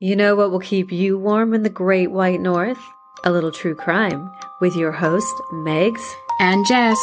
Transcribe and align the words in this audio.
You 0.00 0.14
know 0.14 0.36
what 0.36 0.52
will 0.52 0.60
keep 0.60 0.92
you 0.92 1.18
warm 1.18 1.52
in 1.54 1.64
the 1.64 1.68
great 1.68 2.12
white 2.12 2.40
north? 2.40 2.78
A 3.24 3.32
little 3.32 3.50
true 3.50 3.74
crime 3.74 4.30
with 4.60 4.76
your 4.76 4.92
host, 4.92 5.34
Megs. 5.52 6.14
And 6.38 6.64
Jess. 6.68 6.96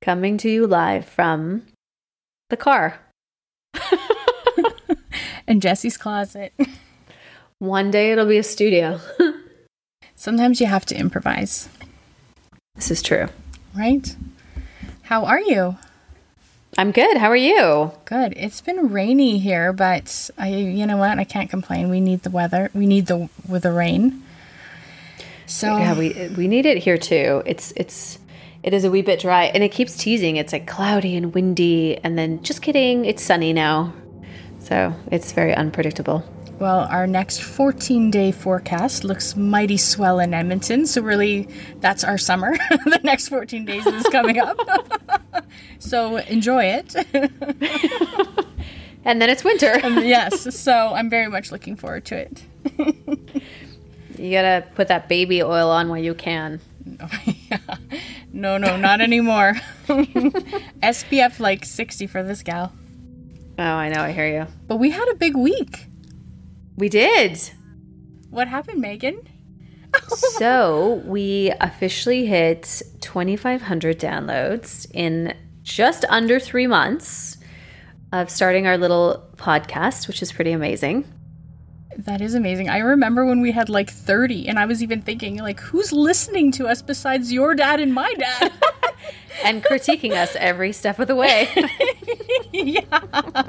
Coming 0.00 0.38
to 0.38 0.48
you 0.48 0.66
live 0.66 1.04
from 1.04 1.66
the 2.48 2.56
car. 2.56 3.00
In 5.46 5.60
Jesse's 5.60 5.98
closet. 5.98 6.54
One 7.58 7.90
day 7.90 8.12
it'll 8.12 8.24
be 8.24 8.38
a 8.38 8.42
studio. 8.42 8.98
Sometimes 10.14 10.58
you 10.58 10.66
have 10.68 10.86
to 10.86 10.96
improvise, 10.96 11.68
this 12.76 12.90
is 12.90 13.02
true. 13.02 13.28
right? 13.76 14.16
How 15.02 15.26
are 15.26 15.40
you? 15.40 15.76
I'm 16.76 16.90
good. 16.90 17.16
How 17.16 17.30
are 17.30 17.36
you? 17.36 17.92
Good. 18.04 18.34
It's 18.36 18.60
been 18.60 18.90
rainy 18.90 19.38
here, 19.38 19.72
but 19.72 20.30
I 20.36 20.48
you 20.48 20.86
know 20.86 20.96
what? 20.96 21.18
I 21.18 21.24
can't 21.24 21.48
complain. 21.48 21.88
We 21.88 22.00
need 22.00 22.22
the 22.22 22.30
weather. 22.30 22.70
We 22.74 22.86
need 22.86 23.06
the 23.06 23.28
with 23.48 23.62
the 23.62 23.72
rain. 23.72 24.22
So 25.46 25.76
Yeah, 25.76 25.96
we 25.96 26.28
we 26.36 26.48
need 26.48 26.66
it 26.66 26.78
here 26.78 26.98
too. 26.98 27.42
It's 27.46 27.72
it's 27.76 28.18
it 28.64 28.74
is 28.74 28.84
a 28.84 28.90
wee 28.90 29.02
bit 29.02 29.20
dry 29.20 29.44
and 29.44 29.62
it 29.62 29.70
keeps 29.70 29.96
teasing. 29.96 30.36
It's 30.36 30.52
like 30.52 30.66
cloudy 30.66 31.16
and 31.16 31.32
windy 31.32 31.98
and 31.98 32.18
then 32.18 32.42
just 32.42 32.62
kidding, 32.62 33.04
it's 33.04 33.22
sunny 33.22 33.52
now. 33.52 33.92
So, 34.60 34.94
it's 35.12 35.32
very 35.32 35.54
unpredictable. 35.54 36.24
Well, 36.58 36.86
our 36.90 37.06
next 37.06 37.42
14 37.42 38.10
day 38.10 38.30
forecast 38.30 39.04
looks 39.04 39.36
mighty 39.36 39.76
swell 39.76 40.20
in 40.20 40.32
Edmonton. 40.32 40.86
So, 40.86 41.02
really, 41.02 41.48
that's 41.80 42.04
our 42.04 42.16
summer. 42.16 42.52
the 42.84 43.00
next 43.02 43.28
14 43.28 43.64
days 43.64 43.86
is 43.86 44.04
coming 44.06 44.38
up. 44.38 44.56
so, 45.78 46.16
enjoy 46.16 46.64
it. 46.64 46.94
And 49.06 49.20
then 49.20 49.28
it's 49.28 49.44
winter. 49.44 49.78
Um, 49.82 49.98
yes. 49.98 50.56
So, 50.58 50.72
I'm 50.72 51.10
very 51.10 51.28
much 51.28 51.52
looking 51.52 51.76
forward 51.76 52.06
to 52.06 52.16
it. 52.16 52.42
you 54.18 54.30
got 54.30 54.42
to 54.42 54.64
put 54.74 54.88
that 54.88 55.10
baby 55.10 55.42
oil 55.42 55.70
on 55.70 55.90
while 55.90 55.98
you 55.98 56.14
can. 56.14 56.58
Oh, 57.00 57.10
no, 58.32 58.56
no, 58.56 58.78
not 58.78 59.02
anymore. 59.02 59.54
SPF 59.88 61.38
like 61.38 61.66
60 61.66 62.06
for 62.06 62.22
this 62.22 62.42
gal. 62.42 62.72
Oh, 63.58 63.62
I 63.62 63.90
know, 63.90 64.00
I 64.00 64.12
hear 64.12 64.26
you. 64.26 64.46
But 64.66 64.76
we 64.76 64.88
had 64.88 65.06
a 65.10 65.14
big 65.14 65.36
week. 65.36 65.86
We 66.76 66.88
did. 66.88 67.38
What 68.30 68.48
happened, 68.48 68.80
Megan? 68.80 69.20
so 70.08 71.02
we 71.06 71.52
officially 71.60 72.26
hit 72.26 72.82
2,500 73.00 73.98
downloads 73.98 74.90
in 74.92 75.34
just 75.62 76.04
under 76.08 76.40
three 76.40 76.66
months 76.66 77.38
of 78.12 78.28
starting 78.28 78.66
our 78.66 78.76
little 78.76 79.28
podcast, 79.36 80.08
which 80.08 80.20
is 80.22 80.32
pretty 80.32 80.52
amazing. 80.52 81.04
That 81.98 82.20
is 82.20 82.34
amazing. 82.34 82.68
I 82.68 82.78
remember 82.78 83.24
when 83.24 83.40
we 83.40 83.52
had 83.52 83.68
like 83.68 83.90
30, 83.90 84.48
and 84.48 84.58
I 84.58 84.66
was 84.66 84.82
even 84.82 85.02
thinking, 85.02 85.38
like, 85.38 85.60
who's 85.60 85.92
listening 85.92 86.52
to 86.52 86.66
us 86.66 86.82
besides 86.82 87.32
your 87.32 87.54
dad 87.54 87.80
and 87.80 87.92
my 87.92 88.12
dad? 88.14 88.52
And 89.42 89.64
critiquing 89.64 90.12
us 90.12 90.36
every 90.36 90.72
step 90.72 90.98
of 90.98 91.08
the 91.08 91.16
way. 91.16 91.48
yeah. 92.52 93.42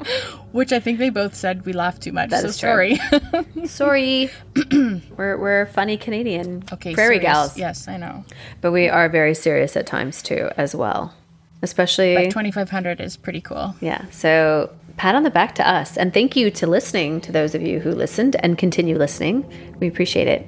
Which 0.52 0.72
I 0.72 0.80
think 0.80 0.98
they 0.98 1.10
both 1.10 1.34
said 1.34 1.64
we 1.64 1.72
laughed 1.72 2.02
too 2.02 2.12
much. 2.12 2.30
That 2.30 2.42
so 2.42 2.48
is 2.48 2.58
true. 2.58 2.68
sorry. 2.68 3.00
Sorry. 3.66 4.30
we're, 5.16 5.38
we're 5.38 5.66
funny 5.66 5.96
Canadian 5.96 6.64
okay. 6.72 6.94
prairie 6.94 7.16
serious. 7.16 7.22
gals. 7.22 7.56
Yes, 7.56 7.88
I 7.88 7.96
know. 7.96 8.24
But 8.60 8.72
we 8.72 8.88
are 8.88 9.08
very 9.08 9.34
serious 9.34 9.76
at 9.76 9.86
times 9.86 10.22
too, 10.22 10.50
as 10.56 10.74
well. 10.74 11.14
Especially. 11.62 12.14
But 12.14 12.24
2,500 12.24 13.00
is 13.00 13.16
pretty 13.16 13.40
cool. 13.40 13.74
Yeah. 13.80 14.04
So 14.10 14.70
pat 14.96 15.14
on 15.14 15.22
the 15.22 15.30
back 15.30 15.54
to 15.56 15.68
us. 15.68 15.96
And 15.96 16.12
thank 16.12 16.36
you 16.36 16.50
to 16.52 16.66
listening 16.66 17.20
to 17.22 17.32
those 17.32 17.54
of 17.54 17.62
you 17.62 17.80
who 17.80 17.92
listened 17.92 18.36
and 18.40 18.58
continue 18.58 18.96
listening. 18.96 19.44
We 19.78 19.88
appreciate 19.88 20.28
it. 20.28 20.46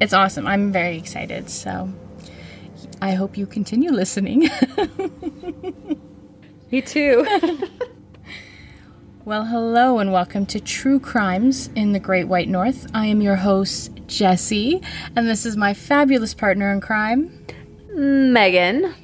It's 0.00 0.12
awesome. 0.12 0.46
I'm 0.46 0.72
very 0.72 0.96
excited. 0.96 1.50
So 1.50 1.88
I 3.00 3.12
hope 3.12 3.36
you 3.36 3.46
continue 3.46 3.90
listening. 3.90 4.48
Me 6.70 6.82
too. 6.82 7.26
Well, 9.26 9.44
hello 9.44 9.98
and 9.98 10.12
welcome 10.12 10.46
to 10.46 10.60
True 10.60 11.00
Crimes 11.00 11.68
in 11.74 11.90
the 11.90 11.98
Great 11.98 12.28
White 12.28 12.48
North. 12.48 12.86
I 12.94 13.06
am 13.06 13.20
your 13.20 13.34
host, 13.34 13.90
Jesse, 14.06 14.80
and 15.16 15.28
this 15.28 15.44
is 15.44 15.56
my 15.56 15.74
fabulous 15.74 16.32
partner 16.32 16.70
in 16.70 16.80
crime. 16.80 17.44
Megan. 17.92 18.94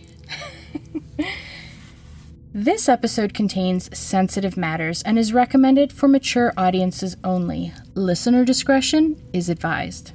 This 2.55 2.87
episode 2.87 3.33
contains 3.33 3.89
sensitive 3.97 4.59
matters 4.59 5.03
and 5.05 5.19
is 5.19 5.33
recommended 5.33 5.91
for 5.91 6.07
mature 6.07 6.53
audiences 6.55 7.17
only. 7.25 7.73
Listener 7.95 8.45
discretion 8.45 9.17
is 9.33 9.49
advised. 9.49 10.13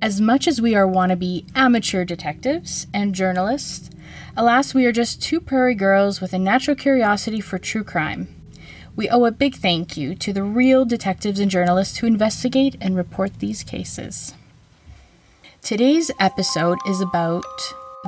As 0.00 0.20
much 0.20 0.46
as 0.46 0.62
we 0.62 0.76
are 0.76 0.86
wannabe 0.86 1.44
amateur 1.56 2.04
detectives 2.04 2.86
and 2.94 3.12
journalists, 3.12 3.90
alas, 4.36 4.72
we 4.72 4.86
are 4.86 4.92
just 4.92 5.20
two 5.20 5.40
prairie 5.40 5.74
girls 5.74 6.20
with 6.20 6.32
a 6.32 6.38
natural 6.38 6.76
curiosity 6.76 7.40
for 7.40 7.58
true 7.58 7.82
crime. 7.82 8.28
We 8.94 9.08
owe 9.08 9.24
a 9.24 9.32
big 9.32 9.56
thank 9.56 9.96
you 9.96 10.14
to 10.14 10.32
the 10.32 10.44
real 10.44 10.84
detectives 10.84 11.40
and 11.40 11.50
journalists 11.50 11.96
who 11.96 12.06
investigate 12.06 12.76
and 12.80 12.96
report 12.96 13.40
these 13.40 13.64
cases. 13.64 14.32
Today's 15.60 16.12
episode 16.20 16.78
is 16.86 17.00
about 17.00 17.42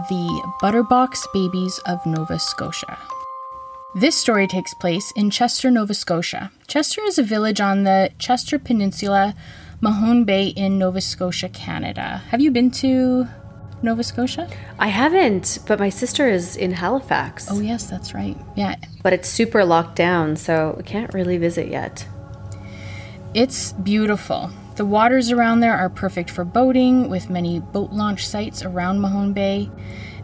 the 0.08 0.52
Butterbox 0.62 1.26
Babies 1.32 1.80
of 1.84 2.04
Nova 2.06 2.38
Scotia. 2.38 2.96
This 3.96 4.16
story 4.16 4.48
takes 4.48 4.74
place 4.74 5.12
in 5.14 5.30
Chester, 5.30 5.70
Nova 5.70 5.94
Scotia. 5.94 6.50
Chester 6.66 7.00
is 7.04 7.16
a 7.16 7.22
village 7.22 7.60
on 7.60 7.84
the 7.84 8.10
Chester 8.18 8.58
Peninsula, 8.58 9.36
Mahone 9.80 10.24
Bay 10.24 10.48
in 10.48 10.78
Nova 10.78 11.00
Scotia, 11.00 11.48
Canada. 11.48 12.20
Have 12.30 12.40
you 12.40 12.50
been 12.50 12.72
to 12.72 13.28
Nova 13.82 14.02
Scotia? 14.02 14.50
I 14.80 14.88
haven't, 14.88 15.60
but 15.68 15.78
my 15.78 15.90
sister 15.90 16.28
is 16.28 16.56
in 16.56 16.72
Halifax. 16.72 17.46
Oh, 17.48 17.60
yes, 17.60 17.86
that's 17.88 18.14
right. 18.14 18.36
Yeah, 18.56 18.74
But 19.04 19.12
it's 19.12 19.28
super 19.28 19.64
locked 19.64 19.94
down, 19.94 20.34
so 20.34 20.74
we 20.76 20.82
can't 20.82 21.14
really 21.14 21.36
visit 21.38 21.68
yet. 21.68 22.04
It's 23.32 23.74
beautiful. 23.74 24.50
The 24.74 24.84
waters 24.84 25.30
around 25.30 25.60
there 25.60 25.76
are 25.76 25.88
perfect 25.88 26.30
for 26.30 26.44
boating, 26.44 27.08
with 27.08 27.30
many 27.30 27.60
boat 27.60 27.92
launch 27.92 28.26
sites 28.26 28.64
around 28.64 29.00
Mahone 29.00 29.32
Bay. 29.32 29.70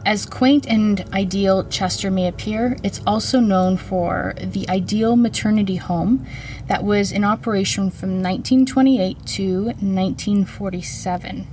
As 0.04 0.24
quaint 0.24 0.66
and 0.66 1.04
ideal 1.12 1.64
Chester 1.64 2.10
may 2.10 2.26
appear, 2.26 2.78
it's 2.82 3.02
also 3.06 3.38
known 3.38 3.76
for 3.76 4.34
the 4.40 4.66
ideal 4.70 5.14
maternity 5.14 5.76
home 5.76 6.26
that 6.68 6.84
was 6.84 7.12
in 7.12 7.22
operation 7.22 7.90
from 7.90 8.22
1928 8.22 9.26
to 9.26 9.64
1947. 9.64 11.46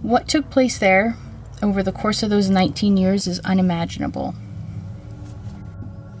What 0.00 0.26
took 0.26 0.48
place 0.48 0.78
there 0.78 1.16
over 1.62 1.82
the 1.82 1.92
course 1.92 2.22
of 2.22 2.30
those 2.30 2.48
19 2.48 2.96
years 2.96 3.26
is 3.26 3.40
unimaginable. 3.40 4.34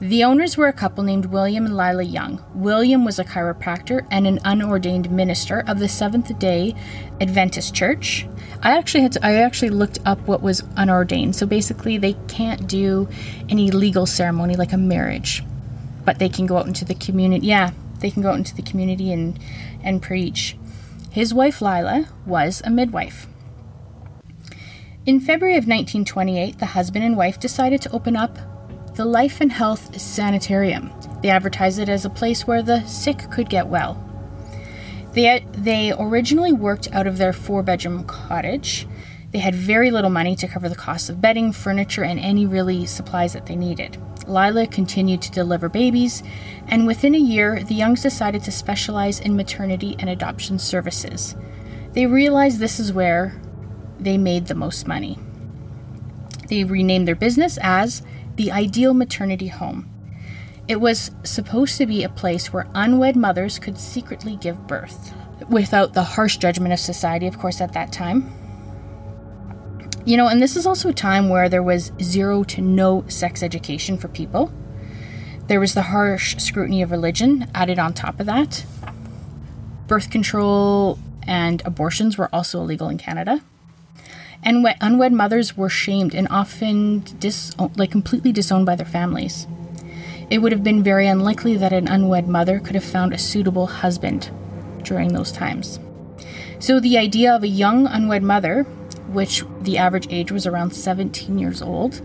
The 0.00 0.24
owners 0.24 0.56
were 0.56 0.66
a 0.66 0.72
couple 0.72 1.04
named 1.04 1.26
William 1.26 1.66
and 1.66 1.76
Lila 1.76 2.02
Young. 2.02 2.42
William 2.54 3.04
was 3.04 3.18
a 3.18 3.24
chiropractor 3.24 4.06
and 4.10 4.26
an 4.26 4.38
unordained 4.46 5.10
minister 5.10 5.62
of 5.66 5.78
the 5.78 5.90
Seventh 5.90 6.38
Day 6.38 6.74
Adventist 7.20 7.74
Church. 7.74 8.26
I 8.62 8.78
actually 8.78 9.02
had 9.02 9.12
to, 9.12 9.26
I 9.26 9.34
actually 9.34 9.68
looked 9.68 9.98
up 10.06 10.18
what 10.26 10.40
was 10.40 10.62
unordained. 10.78 11.34
So 11.34 11.44
basically, 11.44 11.98
they 11.98 12.14
can't 12.28 12.66
do 12.66 13.10
any 13.50 13.70
legal 13.70 14.06
ceremony 14.06 14.56
like 14.56 14.72
a 14.72 14.78
marriage, 14.78 15.44
but 16.06 16.18
they 16.18 16.30
can 16.30 16.46
go 16.46 16.56
out 16.56 16.66
into 16.66 16.86
the 16.86 16.94
community. 16.94 17.46
Yeah, 17.46 17.72
they 17.98 18.10
can 18.10 18.22
go 18.22 18.30
out 18.30 18.38
into 18.38 18.56
the 18.56 18.62
community 18.62 19.12
and 19.12 19.38
and 19.82 20.00
preach. 20.00 20.56
His 21.10 21.34
wife 21.34 21.60
Lila 21.60 22.08
was 22.24 22.62
a 22.64 22.70
midwife. 22.70 23.26
In 25.04 25.20
February 25.20 25.58
of 25.58 25.64
1928, 25.64 26.58
the 26.58 26.66
husband 26.66 27.04
and 27.04 27.18
wife 27.18 27.38
decided 27.38 27.82
to 27.82 27.92
open 27.92 28.16
up 28.16 28.38
the 29.00 29.06
Life 29.06 29.40
and 29.40 29.50
Health 29.50 29.98
Sanitarium. 29.98 30.92
They 31.22 31.30
advertised 31.30 31.78
it 31.78 31.88
as 31.88 32.04
a 32.04 32.10
place 32.10 32.46
where 32.46 32.60
the 32.60 32.84
sick 32.84 33.30
could 33.30 33.48
get 33.48 33.66
well. 33.66 33.98
They, 35.14 35.42
they 35.52 35.94
originally 35.98 36.52
worked 36.52 36.92
out 36.92 37.06
of 37.06 37.16
their 37.16 37.32
four 37.32 37.62
bedroom 37.62 38.04
cottage. 38.04 38.86
They 39.32 39.38
had 39.38 39.54
very 39.54 39.90
little 39.90 40.10
money 40.10 40.36
to 40.36 40.46
cover 40.46 40.68
the 40.68 40.74
costs 40.74 41.08
of 41.08 41.18
bedding, 41.18 41.50
furniture, 41.50 42.04
and 42.04 42.20
any 42.20 42.44
really 42.44 42.84
supplies 42.84 43.32
that 43.32 43.46
they 43.46 43.56
needed. 43.56 43.96
Lila 44.28 44.66
continued 44.66 45.22
to 45.22 45.30
deliver 45.30 45.70
babies, 45.70 46.22
and 46.68 46.86
within 46.86 47.14
a 47.14 47.18
year, 47.18 47.64
the 47.64 47.76
Youngs 47.76 48.02
decided 48.02 48.44
to 48.44 48.52
specialize 48.52 49.18
in 49.18 49.34
maternity 49.34 49.96
and 49.98 50.10
adoption 50.10 50.58
services. 50.58 51.34
They 51.94 52.04
realized 52.04 52.58
this 52.58 52.78
is 52.78 52.92
where 52.92 53.40
they 53.98 54.18
made 54.18 54.48
the 54.48 54.54
most 54.54 54.86
money. 54.86 55.18
They 56.48 56.64
renamed 56.64 57.08
their 57.08 57.14
business 57.14 57.58
as 57.62 58.02
the 58.40 58.52
Ideal 58.52 58.94
Maternity 58.94 59.48
Home. 59.48 59.86
It 60.66 60.80
was 60.80 61.10
supposed 61.24 61.76
to 61.76 61.84
be 61.84 62.04
a 62.04 62.08
place 62.08 62.50
where 62.50 62.66
unwed 62.74 63.14
mothers 63.14 63.58
could 63.58 63.76
secretly 63.76 64.36
give 64.36 64.66
birth, 64.66 65.12
without 65.50 65.92
the 65.92 66.02
harsh 66.02 66.38
judgment 66.38 66.72
of 66.72 66.80
society, 66.80 67.26
of 67.26 67.38
course, 67.38 67.60
at 67.60 67.74
that 67.74 67.92
time. 67.92 68.32
You 70.06 70.16
know, 70.16 70.28
and 70.28 70.40
this 70.40 70.56
is 70.56 70.64
also 70.64 70.88
a 70.88 70.94
time 70.94 71.28
where 71.28 71.50
there 71.50 71.62
was 71.62 71.92
zero 72.00 72.42
to 72.44 72.62
no 72.62 73.04
sex 73.08 73.42
education 73.42 73.98
for 73.98 74.08
people. 74.08 74.50
There 75.48 75.60
was 75.60 75.74
the 75.74 75.82
harsh 75.82 76.38
scrutiny 76.38 76.80
of 76.80 76.92
religion 76.92 77.46
added 77.54 77.78
on 77.78 77.92
top 77.92 78.20
of 78.20 78.24
that. 78.24 78.64
Birth 79.86 80.08
control 80.08 80.98
and 81.24 81.60
abortions 81.66 82.16
were 82.16 82.34
also 82.34 82.62
illegal 82.62 82.88
in 82.88 82.96
Canada. 82.96 83.42
And 84.42 84.66
unwed 84.80 85.12
mothers 85.12 85.56
were 85.56 85.68
shamed 85.68 86.14
and 86.14 86.26
often 86.30 87.00
dis- 87.18 87.54
like 87.76 87.90
completely 87.90 88.32
disowned 88.32 88.66
by 88.66 88.76
their 88.76 88.86
families. 88.86 89.46
It 90.30 90.38
would 90.38 90.52
have 90.52 90.64
been 90.64 90.82
very 90.82 91.06
unlikely 91.06 91.56
that 91.56 91.72
an 91.72 91.88
unwed 91.88 92.28
mother 92.28 92.60
could 92.60 92.74
have 92.74 92.84
found 92.84 93.12
a 93.12 93.18
suitable 93.18 93.66
husband 93.66 94.30
during 94.82 95.12
those 95.12 95.32
times. 95.32 95.78
So 96.58 96.80
the 96.80 96.98
idea 96.98 97.34
of 97.34 97.42
a 97.42 97.48
young 97.48 97.86
unwed 97.86 98.22
mother 98.22 98.66
which 99.12 99.42
the 99.60 99.78
average 99.78 100.06
age 100.10 100.30
was 100.30 100.46
around 100.46 100.72
17 100.72 101.38
years 101.38 101.60
old, 101.60 102.00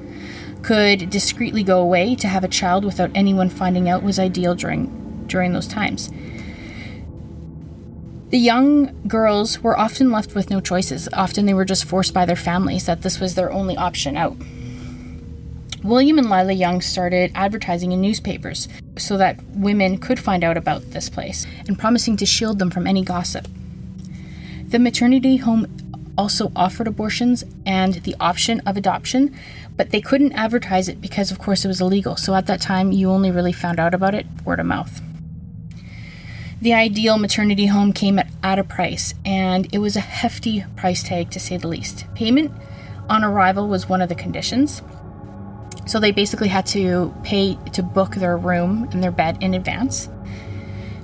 could 0.61 1.09
discreetly 1.09 1.63
go 1.63 1.79
away 1.79 2.15
to 2.15 2.27
have 2.27 2.43
a 2.43 2.47
child 2.47 2.83
without 2.83 3.11
anyone 3.13 3.49
finding 3.49 3.87
out 3.87 4.03
was 4.03 4.19
ideal 4.19 4.55
during 4.55 4.87
during 5.27 5.53
those 5.53 5.67
times. 5.67 6.11
The 8.35 8.41
young 8.41 8.93
girls 9.07 9.63
were 9.63 9.79
often 9.79 10.11
left 10.11 10.35
with 10.35 10.49
no 10.49 10.59
choices. 10.59 11.07
Often 11.13 11.45
they 11.45 11.53
were 11.53 11.63
just 11.63 11.85
forced 11.85 12.13
by 12.13 12.25
their 12.25 12.35
families 12.35 12.85
that 12.85 13.01
this 13.01 13.17
was 13.17 13.35
their 13.35 13.49
only 13.49 13.77
option 13.77 14.17
out. 14.17 14.35
William 15.83 16.17
and 16.17 16.29
Lila 16.29 16.51
Young 16.51 16.81
started 16.81 17.31
advertising 17.33 17.93
in 17.93 18.01
newspapers 18.01 18.67
so 18.97 19.15
that 19.15 19.41
women 19.53 19.97
could 19.97 20.19
find 20.19 20.43
out 20.43 20.57
about 20.57 20.91
this 20.91 21.07
place 21.07 21.47
and 21.69 21.79
promising 21.79 22.17
to 22.17 22.25
shield 22.25 22.59
them 22.59 22.71
from 22.71 22.87
any 22.87 23.05
gossip. 23.05 23.47
The 24.67 24.79
maternity 24.79 25.37
home 25.37 25.67
also 26.17 26.51
offered 26.57 26.87
abortions 26.87 27.45
and 27.65 27.93
the 28.03 28.17
option 28.19 28.59
of 28.65 28.75
adoption, 28.75 29.33
but 29.77 29.91
they 29.91 30.01
couldn't 30.01 30.33
advertise 30.33 30.89
it 30.89 30.99
because, 30.99 31.31
of 31.31 31.39
course, 31.39 31.63
it 31.63 31.69
was 31.69 31.79
illegal. 31.79 32.17
So 32.17 32.35
at 32.35 32.47
that 32.47 32.59
time, 32.59 32.91
you 32.91 33.09
only 33.11 33.31
really 33.31 33.53
found 33.53 33.79
out 33.79 33.93
about 33.93 34.13
it 34.13 34.25
word 34.43 34.59
of 34.59 34.65
mouth. 34.65 35.01
The 36.61 36.73
ideal 36.73 37.17
maternity 37.17 37.65
home 37.65 37.91
came 37.91 38.17
at, 38.17 38.27
at 38.41 38.59
a 38.59 38.63
price, 38.63 39.13
and 39.25 39.67
it 39.73 39.79
was 39.79 39.95
a 39.95 40.01
hefty 40.01 40.63
price 40.75 41.03
tag 41.03 41.29
to 41.31 41.39
say 41.39 41.57
the 41.57 41.67
least. 41.67 42.05
Payment 42.15 42.51
on 43.09 43.23
arrival 43.23 43.67
was 43.67 43.89
one 43.89 44.01
of 44.01 44.09
the 44.09 44.15
conditions. 44.15 44.81
So 45.85 45.99
they 45.99 46.11
basically 46.11 46.47
had 46.47 46.65
to 46.67 47.13
pay 47.23 47.57
to 47.73 47.83
book 47.83 48.15
their 48.15 48.37
room 48.37 48.87
and 48.91 49.03
their 49.03 49.11
bed 49.11 49.37
in 49.41 49.53
advance. 49.53 50.09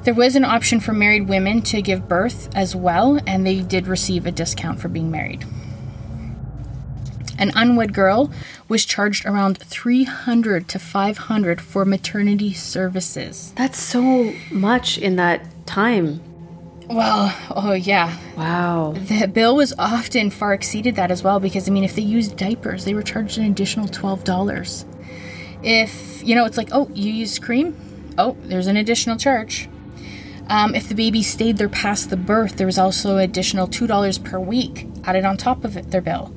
There 0.04 0.14
was 0.16 0.36
an 0.36 0.46
option 0.46 0.80
for 0.80 0.94
married 0.94 1.28
women 1.28 1.62
to 1.64 1.82
give 1.82 2.08
birth 2.08 2.50
as 2.56 2.76
well, 2.76 3.20
and 3.28 3.46
they 3.46 3.62
did 3.62 3.86
receive 3.86 4.26
a 4.26 4.32
discount 4.32 4.80
for 4.80 4.88
being 4.88 5.12
married. 5.12 5.46
An 7.42 7.52
unwed 7.56 7.92
girl 7.92 8.32
was 8.68 8.86
charged 8.86 9.26
around 9.26 9.58
300 9.58 10.68
to 10.68 10.78
500 10.78 11.60
for 11.60 11.86
maternity 11.86 12.54
services. 12.54 13.52
That's 13.56 13.80
so 13.80 14.36
much 14.52 15.00
in 15.00 15.16
that 15.16 15.48
time. 15.66 16.22
Well, 16.88 17.36
oh 17.50 17.74
yeah. 17.74 18.16
Wow. 18.38 18.94
The 18.96 19.28
bill 19.28 19.56
was 19.56 19.74
often 19.80 20.30
far 20.30 20.54
exceeded 20.54 20.96
that 20.98 21.10
as 21.10 21.24
well 21.24 21.40
because 21.40 21.68
I 21.68 21.72
mean 21.72 21.84
if 21.84 21.96
they 21.96 22.04
used 22.04 22.38
diapers, 22.38 22.86
they 22.86 22.94
were 22.94 23.02
charged 23.02 23.40
an 23.40 23.46
additional 23.46 23.88
$12. 23.88 24.86
If, 25.64 26.22
you 26.24 26.36
know, 26.36 26.46
it's 26.46 26.58
like, 26.58 26.70
"Oh, 26.72 26.92
you 26.94 27.12
used 27.12 27.42
cream? 27.42 27.76
Oh, 28.20 28.38
there's 28.44 28.68
an 28.68 28.78
additional 28.78 29.18
charge." 29.18 29.68
Um, 30.48 30.76
if 30.76 30.90
the 30.90 30.96
baby 30.96 31.24
stayed 31.24 31.58
there 31.58 31.70
past 31.70 32.12
the 32.12 32.18
birth, 32.18 32.58
there 32.58 32.68
was 32.68 32.78
also 32.78 33.18
an 33.18 33.24
additional 33.24 33.68
$2 33.68 34.24
per 34.24 34.40
week 34.40 34.88
added 35.06 35.26
on 35.26 35.38
top 35.38 35.64
of 35.64 35.78
it, 35.78 35.90
their 35.90 36.02
bill. 36.02 36.32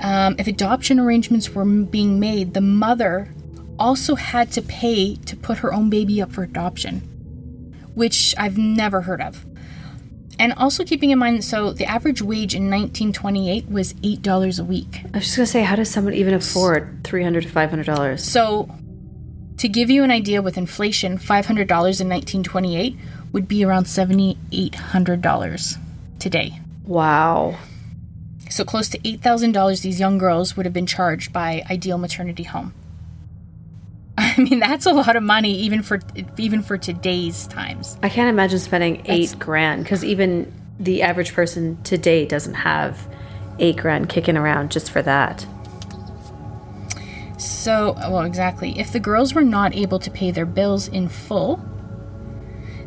Um, 0.00 0.36
if 0.38 0.46
adoption 0.46 1.00
arrangements 1.00 1.50
were 1.50 1.64
being 1.64 2.20
made, 2.20 2.54
the 2.54 2.60
mother 2.60 3.28
also 3.78 4.14
had 4.14 4.50
to 4.52 4.62
pay 4.62 5.16
to 5.16 5.36
put 5.36 5.58
her 5.58 5.72
own 5.72 5.90
baby 5.90 6.20
up 6.20 6.32
for 6.32 6.42
adoption, 6.42 7.00
which 7.94 8.34
I've 8.38 8.58
never 8.58 9.02
heard 9.02 9.20
of. 9.20 9.44
And 10.40 10.52
also 10.52 10.84
keeping 10.84 11.10
in 11.10 11.18
mind, 11.18 11.42
so 11.42 11.72
the 11.72 11.84
average 11.86 12.22
wage 12.22 12.54
in 12.54 12.70
1928 12.70 13.68
was 13.68 13.94
$8 13.94 14.60
a 14.60 14.64
week. 14.64 15.00
I 15.12 15.18
was 15.18 15.24
just 15.24 15.36
going 15.36 15.46
to 15.46 15.50
say, 15.50 15.62
how 15.62 15.74
does 15.74 15.90
someone 15.90 16.14
even 16.14 16.32
afford 16.32 17.02
300 17.02 17.42
to 17.42 17.48
$500? 17.48 18.20
So, 18.20 18.68
to 19.56 19.68
give 19.68 19.90
you 19.90 20.04
an 20.04 20.12
idea 20.12 20.40
with 20.40 20.56
inflation, 20.56 21.18
$500 21.18 21.60
in 21.60 22.08
1928 22.08 22.96
would 23.32 23.48
be 23.48 23.64
around 23.64 23.86
$7,800 23.86 25.78
today. 26.20 26.60
Wow. 26.84 27.58
So 28.50 28.64
close 28.64 28.88
to 28.90 28.98
$8,000 28.98 29.82
these 29.82 30.00
young 30.00 30.18
girls 30.18 30.56
would 30.56 30.66
have 30.66 30.72
been 30.72 30.86
charged 30.86 31.32
by 31.32 31.62
Ideal 31.70 31.98
Maternity 31.98 32.44
Home. 32.44 32.74
I 34.18 34.36
mean, 34.38 34.58
that's 34.58 34.86
a 34.86 34.92
lot 34.92 35.16
of 35.16 35.22
money 35.22 35.54
even 35.60 35.82
for 35.82 36.00
even 36.36 36.62
for 36.62 36.76
today's 36.76 37.46
times. 37.46 37.98
I 38.02 38.08
can't 38.08 38.28
imagine 38.28 38.58
spending 38.58 39.02
8 39.04 39.38
grand 39.38 39.86
cuz 39.86 40.04
even 40.04 40.52
the 40.80 41.02
average 41.02 41.34
person 41.34 41.78
today 41.82 42.24
doesn't 42.24 42.54
have 42.54 43.06
8 43.58 43.76
grand 43.76 44.08
kicking 44.08 44.36
around 44.36 44.70
just 44.70 44.90
for 44.90 45.02
that. 45.02 45.46
So, 47.38 47.94
well, 47.96 48.22
exactly. 48.22 48.78
If 48.78 48.92
the 48.92 48.98
girls 48.98 49.34
were 49.34 49.44
not 49.44 49.74
able 49.74 50.00
to 50.00 50.10
pay 50.10 50.32
their 50.32 50.46
bills 50.46 50.88
in 50.88 51.08
full, 51.08 51.60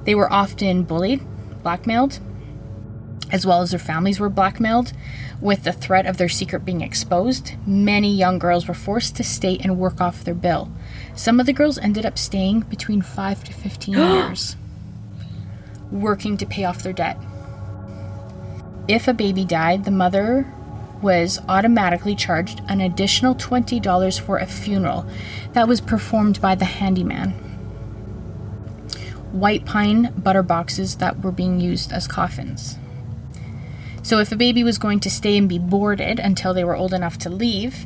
they 0.03 0.15
were 0.15 0.31
often 0.31 0.83
bullied, 0.83 1.21
blackmailed, 1.63 2.19
as 3.31 3.45
well 3.45 3.61
as 3.61 3.71
their 3.71 3.79
families 3.79 4.19
were 4.19 4.29
blackmailed 4.29 4.91
with 5.41 5.63
the 5.63 5.73
threat 5.73 6.05
of 6.05 6.17
their 6.17 6.29
secret 6.29 6.63
being 6.63 6.81
exposed. 6.81 7.53
Many 7.65 8.15
young 8.15 8.39
girls 8.39 8.67
were 8.67 8.73
forced 8.73 9.15
to 9.17 9.23
stay 9.23 9.57
and 9.61 9.77
work 9.77 9.99
off 9.99 10.23
their 10.23 10.35
bill. 10.35 10.71
Some 11.15 11.39
of 11.39 11.45
the 11.45 11.53
girls 11.53 11.77
ended 11.77 12.05
up 12.05 12.17
staying 12.17 12.61
between 12.61 13.01
5 13.01 13.43
to 13.45 13.53
15 13.53 13.93
years, 13.97 14.55
working 15.91 16.37
to 16.37 16.45
pay 16.45 16.63
off 16.63 16.83
their 16.83 16.93
debt. 16.93 17.17
If 18.87 19.07
a 19.07 19.13
baby 19.13 19.43
died, 19.43 19.85
the 19.85 19.91
mother 19.91 20.51
was 21.01 21.39
automatically 21.49 22.15
charged 22.15 22.61
an 22.67 22.79
additional 22.79 23.33
$20 23.33 24.19
for 24.19 24.37
a 24.37 24.45
funeral 24.45 25.05
that 25.53 25.67
was 25.67 25.81
performed 25.81 26.39
by 26.39 26.53
the 26.53 26.65
handyman 26.65 27.51
white 29.31 29.65
pine 29.65 30.13
butter 30.17 30.43
boxes 30.43 30.97
that 30.97 31.23
were 31.23 31.31
being 31.31 31.59
used 31.59 31.91
as 31.91 32.07
coffins. 32.07 32.77
So, 34.03 34.19
if 34.19 34.31
a 34.31 34.35
baby 34.35 34.63
was 34.63 34.77
going 34.77 34.99
to 35.01 35.09
stay 35.09 35.37
and 35.37 35.47
be 35.47 35.59
boarded 35.59 36.19
until 36.19 36.53
they 36.53 36.63
were 36.63 36.75
old 36.75 36.93
enough 36.93 37.17
to 37.19 37.29
leave, 37.29 37.85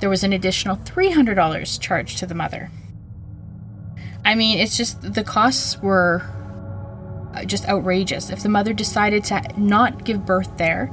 there 0.00 0.10
was 0.10 0.22
an 0.22 0.32
additional 0.32 0.76
$300 0.76 1.80
charged 1.80 2.18
to 2.18 2.26
the 2.26 2.34
mother. 2.34 2.70
I 4.24 4.34
mean, 4.34 4.58
it's 4.58 4.76
just 4.76 5.14
the 5.14 5.24
costs 5.24 5.78
were 5.78 6.22
uh, 7.34 7.44
just 7.44 7.68
outrageous. 7.68 8.30
If 8.30 8.42
the 8.42 8.48
mother 8.48 8.72
decided 8.72 9.24
to 9.24 9.42
not 9.56 10.04
give 10.04 10.26
birth 10.26 10.56
there, 10.56 10.90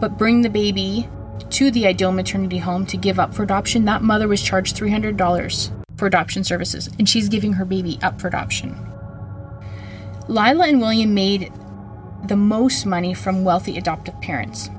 but 0.00 0.18
bring 0.18 0.42
the 0.42 0.50
baby 0.50 1.08
to 1.50 1.70
the 1.70 1.86
ideal 1.86 2.12
maternity 2.12 2.58
home 2.58 2.86
to 2.86 2.96
give 2.96 3.18
up 3.18 3.34
for 3.34 3.42
adoption, 3.42 3.84
that 3.86 4.02
mother 4.02 4.28
was 4.28 4.42
charged 4.42 4.76
$300 4.76 5.84
for 5.96 6.06
adoption 6.06 6.44
services, 6.44 6.88
and 6.98 7.08
she's 7.08 7.28
giving 7.28 7.54
her 7.54 7.64
baby 7.64 7.98
up 8.02 8.20
for 8.20 8.28
adoption. 8.28 8.76
Lila 10.28 10.68
and 10.68 10.80
William 10.80 11.14
made 11.14 11.52
the 12.26 12.36
most 12.36 12.84
money 12.86 13.14
from 13.14 13.44
wealthy 13.44 13.78
adoptive 13.78 14.20
parents, 14.20 14.70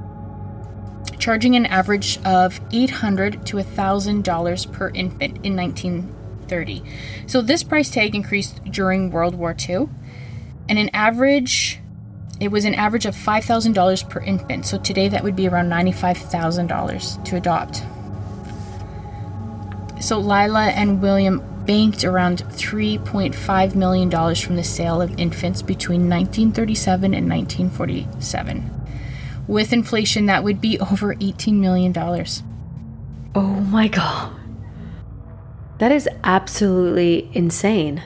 charging 1.17 1.55
an 1.55 1.65
average 1.65 2.19
of 2.25 2.59
800 2.71 3.45
to 3.47 3.57
$1,000 3.57 4.71
per 4.71 4.89
infant 4.89 5.45
in 5.45 5.55
1930. 5.55 6.83
So 7.27 7.41
this 7.41 7.63
price 7.63 7.89
tag 7.89 8.15
increased 8.15 8.63
during 8.65 9.11
World 9.11 9.35
War 9.35 9.55
II, 9.67 9.89
and 10.67 10.77
an 10.77 10.89
average 10.93 11.79
it 12.39 12.51
was 12.51 12.63
an 12.63 12.73
average 12.73 13.05
of 13.05 13.15
$5,000 13.15 14.09
per 14.09 14.21
infant. 14.21 14.65
So 14.65 14.77
today 14.77 15.09
that 15.09 15.23
would 15.23 15.35
be 15.35 15.47
around 15.47 15.69
$95,000 15.69 17.25
to 17.25 17.35
adopt. 17.35 17.83
So 20.01 20.19
Lila 20.19 20.67
and 20.67 21.01
William 21.01 21.43
banked 21.65 22.03
around 22.03 22.39
$3.5 22.39 23.75
million 23.75 24.35
from 24.35 24.55
the 24.55 24.63
sale 24.63 25.01
of 25.01 25.17
infants 25.19 25.61
between 25.61 26.09
1937 26.09 27.13
and 27.13 27.29
1947. 27.29 28.71
With 29.47 29.73
inflation, 29.73 30.27
that 30.27 30.43
would 30.43 30.61
be 30.61 30.79
over 30.79 31.15
$18 31.15 31.53
million. 31.53 31.93
Oh 33.35 33.41
my 33.41 33.87
God. 33.87 34.33
That 35.79 35.91
is 35.91 36.09
absolutely 36.23 37.29
insane. 37.33 38.03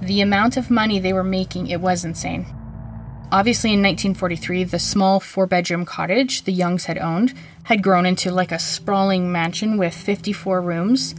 The 0.00 0.20
amount 0.20 0.56
of 0.56 0.70
money 0.70 0.98
they 0.98 1.12
were 1.12 1.24
making, 1.24 1.66
it 1.66 1.80
was 1.80 2.04
insane. 2.04 2.46
Obviously, 3.32 3.70
in 3.70 3.82
1943, 3.82 4.64
the 4.64 4.78
small 4.78 5.18
four 5.18 5.46
bedroom 5.46 5.84
cottage 5.84 6.42
the 6.42 6.52
Youngs 6.52 6.84
had 6.84 6.98
owned 6.98 7.34
had 7.64 7.82
grown 7.82 8.04
into 8.04 8.30
like 8.30 8.52
a 8.52 8.58
sprawling 8.58 9.32
mansion 9.32 9.78
with 9.78 9.94
54 9.94 10.60
rooms 10.60 11.14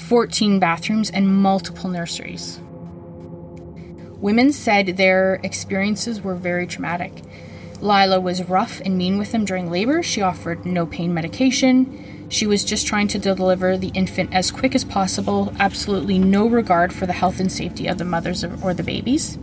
14 0.00 0.58
bathrooms, 0.58 1.10
and 1.10 1.28
multiple 1.28 1.88
nurseries. 1.88 2.60
Women 4.20 4.52
said 4.52 4.96
their 4.96 5.40
experiences 5.42 6.20
were 6.20 6.34
very 6.34 6.66
traumatic. 6.66 7.22
Lila 7.80 8.20
was 8.20 8.44
rough 8.44 8.80
and 8.84 8.98
mean 8.98 9.18
with 9.18 9.32
them 9.32 9.44
during 9.44 9.70
labor. 9.70 10.02
She 10.02 10.20
offered 10.20 10.66
no 10.66 10.84
pain 10.84 11.14
medication. 11.14 12.28
She 12.28 12.46
was 12.46 12.64
just 12.64 12.86
trying 12.86 13.08
to 13.08 13.18
deliver 13.18 13.76
the 13.76 13.88
infant 13.94 14.34
as 14.34 14.50
quick 14.50 14.74
as 14.74 14.84
possible, 14.84 15.54
absolutely 15.58 16.18
no 16.18 16.46
regard 16.46 16.92
for 16.92 17.06
the 17.06 17.12
health 17.12 17.40
and 17.40 17.50
safety 17.50 17.86
of 17.86 17.98
the 17.98 18.04
mothers 18.04 18.44
or 18.44 18.74
the 18.74 18.82
babies. 18.82 19.38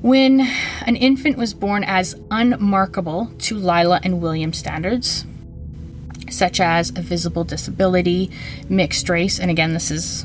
When 0.00 0.40
an 0.86 0.96
infant 0.96 1.36
was 1.36 1.54
born 1.54 1.82
as 1.84 2.14
unmarkable 2.30 3.32
to 3.38 3.56
Lila 3.56 4.00
and 4.02 4.20
William 4.20 4.52
standards, 4.52 5.24
such 6.38 6.60
as 6.60 6.90
a 6.90 7.02
visible 7.02 7.44
disability, 7.44 8.30
mixed 8.68 9.08
race, 9.08 9.38
and 9.38 9.50
again, 9.50 9.74
this 9.74 9.90
is 9.90 10.24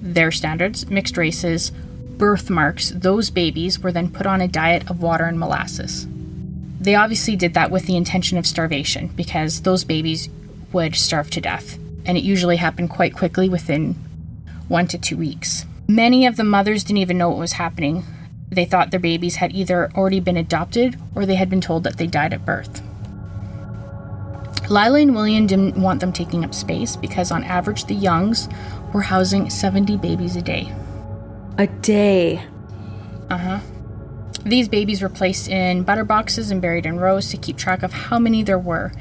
their 0.00 0.30
standards, 0.30 0.88
mixed 0.90 1.16
races, 1.16 1.70
birthmarks, 1.70 2.90
those 2.90 3.30
babies 3.30 3.78
were 3.78 3.92
then 3.92 4.10
put 4.10 4.26
on 4.26 4.40
a 4.40 4.48
diet 4.48 4.88
of 4.90 5.00
water 5.00 5.24
and 5.24 5.38
molasses. 5.38 6.06
They 6.80 6.94
obviously 6.94 7.36
did 7.36 7.54
that 7.54 7.70
with 7.70 7.86
the 7.86 7.96
intention 7.96 8.36
of 8.38 8.46
starvation 8.46 9.08
because 9.08 9.62
those 9.62 9.84
babies 9.84 10.28
would 10.72 10.96
starve 10.96 11.30
to 11.30 11.40
death, 11.40 11.78
and 12.04 12.18
it 12.18 12.24
usually 12.24 12.56
happened 12.56 12.90
quite 12.90 13.14
quickly 13.14 13.48
within 13.48 13.94
one 14.68 14.88
to 14.88 14.98
two 14.98 15.16
weeks. 15.16 15.64
Many 15.86 16.26
of 16.26 16.36
the 16.36 16.44
mothers 16.44 16.84
didn't 16.84 16.98
even 16.98 17.18
know 17.18 17.30
what 17.30 17.38
was 17.38 17.52
happening 17.52 18.04
they 18.52 18.66
thought 18.66 18.90
their 18.90 19.00
babies 19.00 19.36
had 19.36 19.54
either 19.54 19.90
already 19.94 20.20
been 20.20 20.36
adopted 20.36 20.98
or 21.14 21.24
they 21.24 21.36
had 21.36 21.48
been 21.48 21.62
told 21.62 21.84
that 21.84 21.96
they 21.96 22.06
died 22.06 22.34
at 22.34 22.44
birth. 22.44 22.81
Lila 24.68 25.00
and 25.00 25.14
William 25.14 25.46
didn't 25.46 25.76
want 25.76 26.00
them 26.00 26.12
taking 26.12 26.44
up 26.44 26.54
space 26.54 26.96
because, 26.96 27.30
on 27.30 27.44
average, 27.44 27.84
the 27.84 27.94
Youngs 27.94 28.48
were 28.92 29.02
housing 29.02 29.50
70 29.50 29.96
babies 29.98 30.36
a 30.36 30.42
day. 30.42 30.72
A 31.58 31.66
day? 31.66 32.44
Uh 33.28 33.38
huh. 33.38 33.60
These 34.44 34.68
babies 34.68 35.02
were 35.02 35.08
placed 35.08 35.48
in 35.48 35.84
butter 35.84 36.04
boxes 36.04 36.50
and 36.50 36.60
buried 36.60 36.86
in 36.86 36.98
rows 36.98 37.28
to 37.30 37.36
keep 37.36 37.56
track 37.56 37.82
of 37.82 37.92
how 37.92 38.18
many 38.18 38.42
there 38.42 38.58
were. 38.58 38.92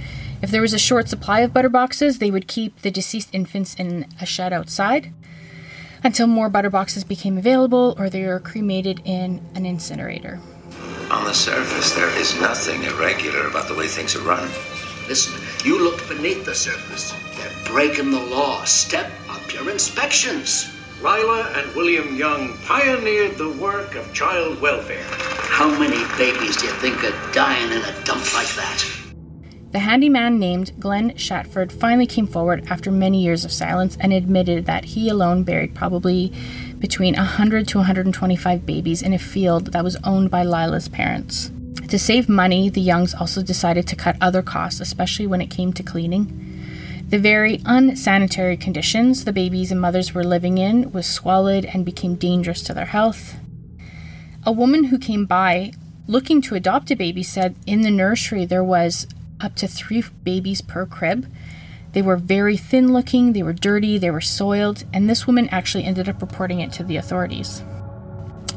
If 0.41 0.51
there 0.51 0.61
was 0.61 0.73
a 0.73 0.79
short 0.79 1.07
supply 1.07 1.41
of 1.41 1.53
butter 1.53 1.69
boxes, 1.69 2.19
they 2.19 2.31
would 2.31 2.47
keep 2.47 2.81
the 2.81 2.91
deceased 2.91 3.29
infants 3.31 3.75
in 3.75 4.07
a 4.19 4.25
shed 4.25 4.53
outside 4.53 5.13
until 6.03 6.27
more 6.27 6.49
butter 6.49 6.69
boxes 6.69 7.03
became 7.03 7.37
available 7.37 7.95
or 7.97 8.09
they 8.09 8.25
were 8.25 8.39
cremated 8.39 9.01
in 9.05 9.41
an 9.55 9.65
incinerator. 9.65 10.39
On 11.11 11.25
the 11.25 11.33
surface, 11.33 11.93
there 11.93 12.09
is 12.17 12.39
nothing 12.39 12.83
irregular 12.83 13.47
about 13.47 13.67
the 13.67 13.75
way 13.75 13.87
things 13.87 14.15
are 14.15 14.21
run. 14.21 14.49
Listen, 15.11 15.67
you 15.67 15.77
look 15.77 16.07
beneath 16.07 16.45
the 16.45 16.55
surface. 16.55 17.13
They're 17.35 17.73
breaking 17.73 18.11
the 18.11 18.23
law. 18.33 18.63
Step 18.63 19.11
up 19.27 19.53
your 19.53 19.69
inspections. 19.69 20.73
Lila 21.01 21.51
and 21.53 21.75
William 21.75 22.15
Young 22.15 22.57
pioneered 22.59 23.37
the 23.37 23.51
work 23.51 23.95
of 23.95 24.13
child 24.13 24.61
welfare. 24.61 25.03
How 25.03 25.69
many 25.77 26.01
babies 26.17 26.55
do 26.55 26.67
you 26.67 26.71
think 26.75 27.03
are 27.03 27.33
dying 27.33 27.73
in 27.73 27.79
a 27.79 28.03
dump 28.05 28.33
like 28.33 28.55
that? 28.55 28.85
The 29.73 29.79
handyman 29.79 30.39
named 30.39 30.79
Glenn 30.79 31.17
Shatford 31.17 31.73
finally 31.73 32.07
came 32.07 32.25
forward 32.25 32.63
after 32.69 32.89
many 32.89 33.21
years 33.21 33.43
of 33.43 33.51
silence 33.51 33.97
and 33.99 34.13
admitted 34.13 34.65
that 34.67 34.85
he 34.85 35.09
alone 35.09 35.43
buried 35.43 35.75
probably 35.75 36.31
between 36.79 37.17
100 37.17 37.67
to 37.67 37.79
125 37.79 38.65
babies 38.65 39.01
in 39.01 39.11
a 39.11 39.19
field 39.19 39.73
that 39.73 39.83
was 39.83 39.97
owned 40.05 40.31
by 40.31 40.43
Lila's 40.43 40.87
parents. 40.87 41.51
To 41.75 41.99
save 41.99 42.29
money, 42.29 42.69
the 42.69 42.81
Youngs 42.81 43.13
also 43.13 43.41
decided 43.41 43.87
to 43.87 43.95
cut 43.95 44.17
other 44.21 44.41
costs, 44.41 44.79
especially 44.79 45.27
when 45.27 45.41
it 45.41 45.49
came 45.49 45.73
to 45.73 45.83
cleaning. 45.83 46.51
The 47.09 47.19
very 47.19 47.61
unsanitary 47.65 48.55
conditions 48.55 49.25
the 49.25 49.33
babies 49.33 49.71
and 49.71 49.81
mothers 49.81 50.13
were 50.13 50.23
living 50.23 50.57
in 50.57 50.91
was 50.93 51.05
squalid 51.05 51.65
and 51.65 51.85
became 51.85 52.15
dangerous 52.15 52.61
to 52.63 52.73
their 52.73 52.85
health. 52.85 53.35
A 54.45 54.51
woman 54.51 54.85
who 54.85 54.97
came 54.97 55.25
by 55.25 55.73
looking 56.07 56.41
to 56.43 56.55
adopt 56.55 56.91
a 56.91 56.95
baby 56.95 57.23
said 57.23 57.55
in 57.67 57.81
the 57.81 57.91
nursery 57.91 58.45
there 58.45 58.63
was 58.63 59.07
up 59.41 59.55
to 59.55 59.67
three 59.67 60.03
babies 60.23 60.61
per 60.61 60.85
crib. 60.85 61.27
They 61.91 62.01
were 62.01 62.17
very 62.17 62.55
thin 62.55 62.93
looking, 62.93 63.33
they 63.33 63.43
were 63.43 63.53
dirty, 63.53 63.97
they 63.97 64.11
were 64.11 64.21
soiled, 64.21 64.85
and 64.93 65.09
this 65.09 65.27
woman 65.27 65.49
actually 65.49 65.83
ended 65.83 66.07
up 66.07 66.21
reporting 66.21 66.61
it 66.61 66.71
to 66.73 66.83
the 66.83 66.95
authorities. 66.95 67.63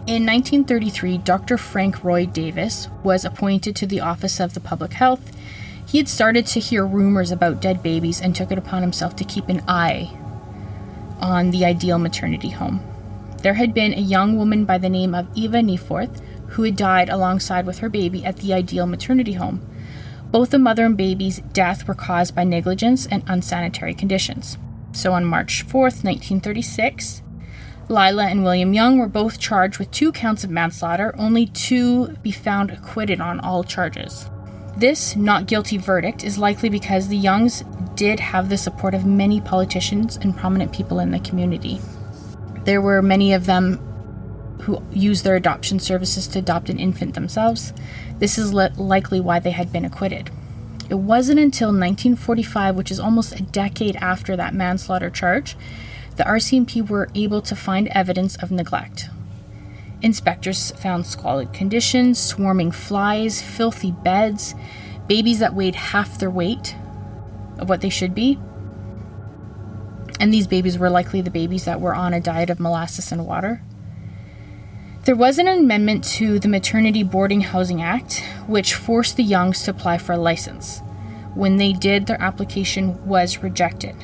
In 0.07 0.27
1933, 0.27 1.17
Dr. 1.17 1.57
Frank 1.57 2.05
Roy 2.05 2.27
Davis 2.27 2.89
was 3.03 3.25
appointed 3.25 3.75
to 3.77 3.87
the 3.87 4.01
Office 4.01 4.39
of 4.39 4.53
the 4.53 4.61
Public 4.61 4.93
Health. 4.93 5.35
He 5.87 5.97
had 5.97 6.11
started 6.11 6.45
to 6.49 6.61
hear 6.61 6.85
rumors 6.85 7.31
about 7.31 7.63
dead 7.63 7.83
babies 7.83 8.21
and 8.21 8.37
took 8.37 8.53
it 8.53 8.59
upon 8.59 8.83
himself 8.83 9.17
to 9.17 9.25
keep 9.25 9.49
an 9.49 9.63
eye 9.67 10.15
on 11.21 11.53
the 11.53 11.65
ideal 11.65 11.99
maternity 11.99 12.51
home. 12.51 12.83
There 13.39 13.55
had 13.55 13.73
been 13.73 13.95
a 13.95 14.01
young 14.01 14.37
woman 14.37 14.67
by 14.67 14.77
the 14.77 14.91
name 14.91 15.15
of 15.15 15.27
Eva 15.35 15.61
Nieforth 15.61 16.21
who 16.49 16.65
had 16.65 16.77
died 16.77 17.09
alongside 17.09 17.65
with 17.65 17.79
her 17.79 17.89
baby 17.89 18.27
at 18.27 18.37
the 18.37 18.53
ideal 18.53 18.85
maternity 18.85 19.33
home. 19.33 19.67
Both 20.31 20.51
the 20.51 20.59
mother 20.59 20.85
and 20.85 20.99
baby's 20.99 21.41
death 21.55 21.89
were 21.89 21.95
caused 21.95 22.35
by 22.35 22.45
negligence 22.45 23.07
and 23.07 23.23
unsanitary 23.27 23.95
conditions. 23.95 24.59
So 24.93 25.15
on 25.15 25.25
March 25.25 25.67
4th, 25.67 26.05
1936, 26.05 27.23
Lila 27.89 28.27
and 28.27 28.45
William 28.45 28.73
Young 28.73 28.99
were 28.99 29.09
both 29.09 29.39
charged 29.39 29.79
with 29.79 29.91
two 29.91 30.13
counts 30.13 30.45
of 30.45 30.51
manslaughter, 30.51 31.15
only 31.19 31.47
to 31.47 32.09
be 32.23 32.31
found 32.31 32.71
acquitted 32.71 33.21
on 33.21 33.41
all 33.41 33.63
charges. 33.63 34.29
This 34.77 35.15
not 35.15 35.47
guilty 35.47 35.77
verdict 35.77 36.25
is 36.25 36.39
likely 36.39 36.69
because 36.69 37.09
the 37.09 37.17
Youngs 37.17 37.63
did 37.95 38.19
have 38.19 38.49
the 38.49 38.57
support 38.57 38.95
of 38.95 39.07
many 39.07 39.41
politicians 39.41 40.17
and 40.17 40.37
prominent 40.37 40.73
people 40.73 40.99
in 40.99 41.11
the 41.11 41.21
community. 41.21 41.81
There 42.65 42.81
were 42.81 43.03
many 43.03 43.33
of 43.33 43.47
them 43.47 43.79
who 44.63 44.83
used 44.91 45.25
their 45.25 45.37
adoption 45.37 45.79
services 45.79 46.27
to 46.29 46.39
adopt 46.39 46.71
an 46.71 46.79
infant 46.79 47.15
themselves, 47.15 47.75
this 48.19 48.39
is 48.39 48.55
li- 48.55 48.71
likely 48.77 49.21
why 49.21 49.39
they 49.39 49.51
had 49.51 49.73
been 49.73 49.85
acquitted. 49.85 50.31
It 50.89 50.95
wasn't 50.95 51.41
until 51.41 51.69
1945, 51.69 52.75
which 52.77 52.91
is 52.91 53.01
almost 53.01 53.39
a 53.39 53.43
decade 53.43 53.97
after 53.97 54.37
that 54.37 54.55
manslaughter 54.55 55.11
charge, 55.11 55.57
the 56.17 56.25
RCMP 56.25 56.89
were 56.89 57.09
able 57.15 57.43
to 57.43 57.57
find 57.57 57.89
evidence 57.89 58.37
of 58.37 58.51
neglect. 58.51 59.09
Inspectors 60.03 60.71
found 60.73 61.07
squalid 61.07 61.53
conditions, 61.53 62.19
swarming 62.19 62.71
flies, 62.71 63.41
filthy 63.41 63.91
beds, 63.91 64.55
babies 65.07 65.39
that 65.39 65.55
weighed 65.55 65.75
half 65.75 66.19
their 66.19 66.31
weight 66.31 66.77
of 67.59 67.69
what 67.69 67.81
they 67.81 67.89
should 67.89 68.15
be. 68.15 68.39
And 70.21 70.33
these 70.33 70.47
babies 70.47 70.79
were 70.79 70.91
likely 70.91 71.21
the 71.21 71.31
babies 71.31 71.65
that 71.65 71.81
were 71.81 71.95
on 71.95 72.15
a 72.15 72.21
diet 72.21 72.51
of 72.51 72.61
molasses 72.61 73.13
and 73.13 73.27
water. 73.27 73.63
There 75.05 75.17
was 75.17 75.39
an 75.39 75.49
amendment 75.49 76.05
to 76.15 76.39
the 76.39 76.49
Maternity 76.49 77.03
Boarding 77.03 77.43
Housing 77.43 77.83
Act 77.83 78.23
which 78.47 78.75
forced 78.75 79.17
the 79.17 79.25
Youngs 79.25 79.63
to 79.65 79.71
apply 79.71 79.99
for 79.99 80.13
a 80.13 80.19
license. 80.19 80.81
When 81.35 81.57
they 81.57 81.73
did, 81.73 82.07
their 82.07 82.21
application 82.23 83.05
was 83.07 83.43
rejected, 83.43 83.97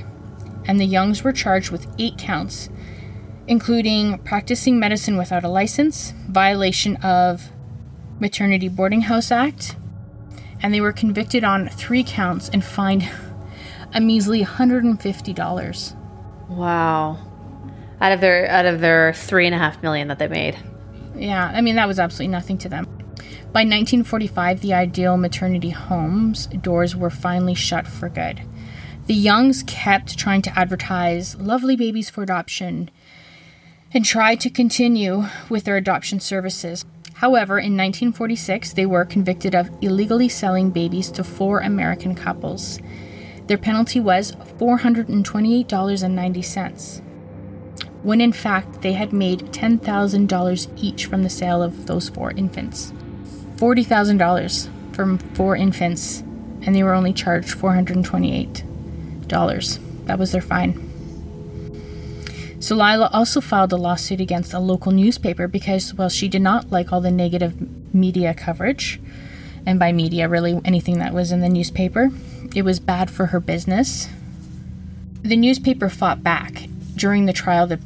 and 0.70 0.78
the 0.80 0.86
Youngs 0.86 1.24
were 1.24 1.32
charged 1.32 1.72
with 1.72 1.92
eight 1.98 2.16
counts, 2.16 2.70
including 3.48 4.18
practicing 4.18 4.78
medicine 4.78 5.16
without 5.16 5.42
a 5.42 5.48
license, 5.48 6.14
violation 6.28 6.94
of 6.98 7.50
Maternity 8.20 8.68
Boarding 8.68 9.00
House 9.00 9.32
Act, 9.32 9.74
and 10.62 10.72
they 10.72 10.80
were 10.80 10.92
convicted 10.92 11.42
on 11.42 11.68
three 11.68 12.04
counts 12.04 12.48
and 12.50 12.64
fined 12.64 13.10
a 13.92 14.00
measly 14.00 14.44
$150. 14.44 15.96
Wow. 16.48 17.18
Out 18.00 18.12
of 18.12 18.20
their 18.20 18.48
out 18.48 18.64
of 18.64 18.80
their 18.80 19.12
three 19.12 19.46
and 19.46 19.54
a 19.56 19.58
half 19.58 19.82
million 19.82 20.06
that 20.06 20.20
they 20.20 20.28
made. 20.28 20.56
Yeah, 21.16 21.50
I 21.52 21.62
mean, 21.62 21.74
that 21.74 21.88
was 21.88 21.98
absolutely 21.98 22.30
nothing 22.30 22.58
to 22.58 22.68
them. 22.68 22.84
By 23.52 23.62
1945, 23.62 24.60
the 24.60 24.74
ideal 24.74 25.16
maternity 25.16 25.70
homes 25.70 26.46
doors 26.46 26.94
were 26.94 27.10
finally 27.10 27.54
shut 27.54 27.88
for 27.88 28.08
good. 28.08 28.42
The 29.10 29.16
Youngs 29.16 29.64
kept 29.64 30.16
trying 30.16 30.40
to 30.42 30.56
advertise 30.56 31.34
lovely 31.34 31.74
babies 31.74 32.08
for 32.08 32.22
adoption 32.22 32.90
and 33.92 34.04
tried 34.04 34.38
to 34.38 34.50
continue 34.50 35.24
with 35.48 35.64
their 35.64 35.76
adoption 35.76 36.20
services. 36.20 36.84
However, 37.14 37.58
in 37.58 37.76
1946, 37.76 38.74
they 38.74 38.86
were 38.86 39.04
convicted 39.04 39.52
of 39.52 39.68
illegally 39.80 40.28
selling 40.28 40.70
babies 40.70 41.10
to 41.10 41.24
four 41.24 41.58
American 41.58 42.14
couples. 42.14 42.78
Their 43.48 43.58
penalty 43.58 43.98
was 43.98 44.30
$428.90 44.60 47.02
when 48.04 48.20
in 48.20 48.32
fact 48.32 48.82
they 48.82 48.92
had 48.92 49.12
made 49.12 49.40
$10,000 49.40 50.80
each 50.80 51.06
from 51.06 51.24
the 51.24 51.30
sale 51.30 51.64
of 51.64 51.86
those 51.86 52.10
four 52.10 52.30
infants. 52.30 52.92
$40,000 53.56 54.94
from 54.94 55.18
four 55.18 55.56
infants, 55.56 56.20
and 56.62 56.76
they 56.76 56.84
were 56.84 56.94
only 56.94 57.12
charged 57.12 57.58
$428. 57.58 58.69
That 60.04 60.18
was 60.18 60.32
their 60.32 60.42
fine. 60.42 60.86
So 62.60 62.74
Lila 62.74 63.08
also 63.12 63.40
filed 63.40 63.72
a 63.72 63.76
lawsuit 63.76 64.20
against 64.20 64.52
a 64.52 64.58
local 64.58 64.92
newspaper 64.92 65.48
because, 65.48 65.94
well, 65.94 66.10
she 66.10 66.28
did 66.28 66.42
not 66.42 66.70
like 66.70 66.92
all 66.92 67.00
the 67.00 67.10
negative 67.10 67.54
media 67.94 68.34
coverage. 68.34 69.00
And 69.64 69.78
by 69.78 69.92
media, 69.92 70.28
really 70.28 70.60
anything 70.64 70.98
that 70.98 71.14
was 71.14 71.32
in 71.32 71.40
the 71.40 71.48
newspaper. 71.48 72.10
It 72.54 72.62
was 72.62 72.78
bad 72.78 73.10
for 73.10 73.26
her 73.26 73.40
business. 73.40 74.08
The 75.22 75.36
newspaper 75.36 75.88
fought 75.88 76.22
back. 76.22 76.66
During 76.96 77.26
the 77.26 77.32
trial, 77.32 77.66
the 77.66 77.80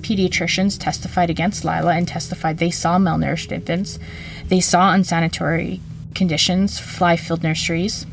pediatricians 0.00 0.78
testified 0.78 1.30
against 1.30 1.64
Lila 1.64 1.94
and 1.94 2.06
testified 2.06 2.58
they 2.58 2.70
saw 2.70 2.98
malnourished 2.98 3.52
infants. 3.52 3.98
They 4.46 4.60
saw 4.60 4.92
unsanitary 4.92 5.80
conditions, 6.14 6.78
fly 6.78 7.16
filled 7.16 7.42
nurseries, 7.42 8.06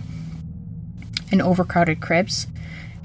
and 1.32 1.41
overcrowded 1.41 2.01
cribs. 2.01 2.48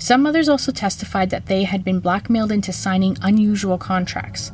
Some 0.02 0.22
mothers 0.22 0.48
also 0.48 0.72
testified 0.72 1.30
that 1.30 1.46
they 1.46 1.62
had 1.62 1.84
been 1.84 2.00
blackmailed 2.00 2.50
into 2.50 2.72
signing 2.72 3.16
unusual 3.22 3.78
contracts. 3.78 4.50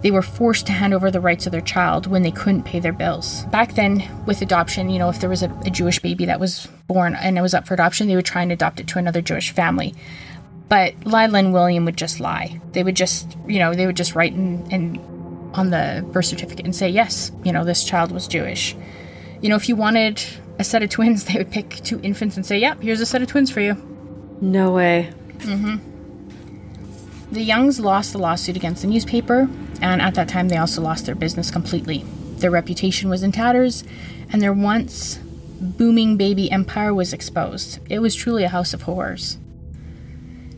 They 0.00 0.10
were 0.10 0.22
forced 0.22 0.64
to 0.64 0.72
hand 0.72 0.94
over 0.94 1.10
the 1.10 1.20
rights 1.20 1.44
of 1.44 1.52
their 1.52 1.60
child 1.60 2.06
when 2.06 2.22
they 2.22 2.30
couldn't 2.30 2.62
pay 2.62 2.80
their 2.80 2.94
bills. 2.94 3.44
Back 3.52 3.74
then, 3.74 4.02
with 4.24 4.40
adoption, 4.40 4.88
you 4.88 4.98
know, 4.98 5.10
if 5.10 5.20
there 5.20 5.28
was 5.28 5.42
a, 5.42 5.50
a 5.66 5.68
Jewish 5.68 5.98
baby 5.98 6.24
that 6.24 6.40
was 6.40 6.68
born 6.86 7.14
and 7.16 7.36
it 7.36 7.42
was 7.42 7.52
up 7.52 7.66
for 7.66 7.74
adoption, 7.74 8.08
they 8.08 8.16
would 8.16 8.24
try 8.24 8.40
and 8.40 8.50
adopt 8.50 8.80
it 8.80 8.88
to 8.88 8.98
another 8.98 9.20
Jewish 9.20 9.50
family. 9.50 9.94
But 10.70 10.94
Lila 11.04 11.38
and 11.38 11.52
William 11.52 11.84
would 11.84 11.98
just 11.98 12.18
lie. 12.18 12.58
They 12.72 12.82
would 12.82 12.96
just, 12.96 13.36
you 13.46 13.58
know, 13.58 13.74
they 13.74 13.84
would 13.84 13.96
just 13.96 14.14
write 14.14 14.32
in, 14.32 14.70
in 14.70 15.50
on 15.52 15.68
the 15.68 16.02
birth 16.12 16.24
certificate 16.24 16.64
and 16.64 16.74
say, 16.74 16.88
yes, 16.88 17.30
you 17.44 17.52
know, 17.52 17.62
this 17.62 17.84
child 17.84 18.10
was 18.10 18.26
Jewish. 18.26 18.74
You 19.42 19.50
know, 19.50 19.56
if 19.56 19.68
you 19.68 19.76
wanted 19.76 20.24
a 20.58 20.64
set 20.64 20.82
of 20.82 20.88
twins, 20.88 21.24
they 21.26 21.34
would 21.34 21.50
pick 21.50 21.76
two 21.84 22.00
infants 22.00 22.38
and 22.38 22.46
say, 22.46 22.58
yep, 22.58 22.80
here's 22.80 23.02
a 23.02 23.06
set 23.06 23.20
of 23.20 23.28
twins 23.28 23.50
for 23.50 23.60
you. 23.60 23.87
No 24.40 24.72
way. 24.72 25.12
Mm-hmm. 25.38 25.76
The 27.32 27.42
Youngs 27.42 27.78
lost 27.78 28.12
the 28.12 28.18
lawsuit 28.18 28.56
against 28.56 28.82
the 28.82 28.88
newspaper, 28.88 29.48
and 29.82 30.00
at 30.00 30.14
that 30.14 30.28
time 30.28 30.48
they 30.48 30.56
also 30.56 30.80
lost 30.80 31.06
their 31.06 31.14
business 31.14 31.50
completely. 31.50 32.04
Their 32.36 32.50
reputation 32.50 33.10
was 33.10 33.22
in 33.22 33.32
tatters, 33.32 33.84
and 34.30 34.40
their 34.40 34.52
once 34.52 35.18
booming 35.60 36.16
baby 36.16 36.50
empire 36.50 36.94
was 36.94 37.12
exposed. 37.12 37.80
It 37.90 37.98
was 37.98 38.14
truly 38.14 38.44
a 38.44 38.48
house 38.48 38.72
of 38.72 38.82
horrors. 38.82 39.38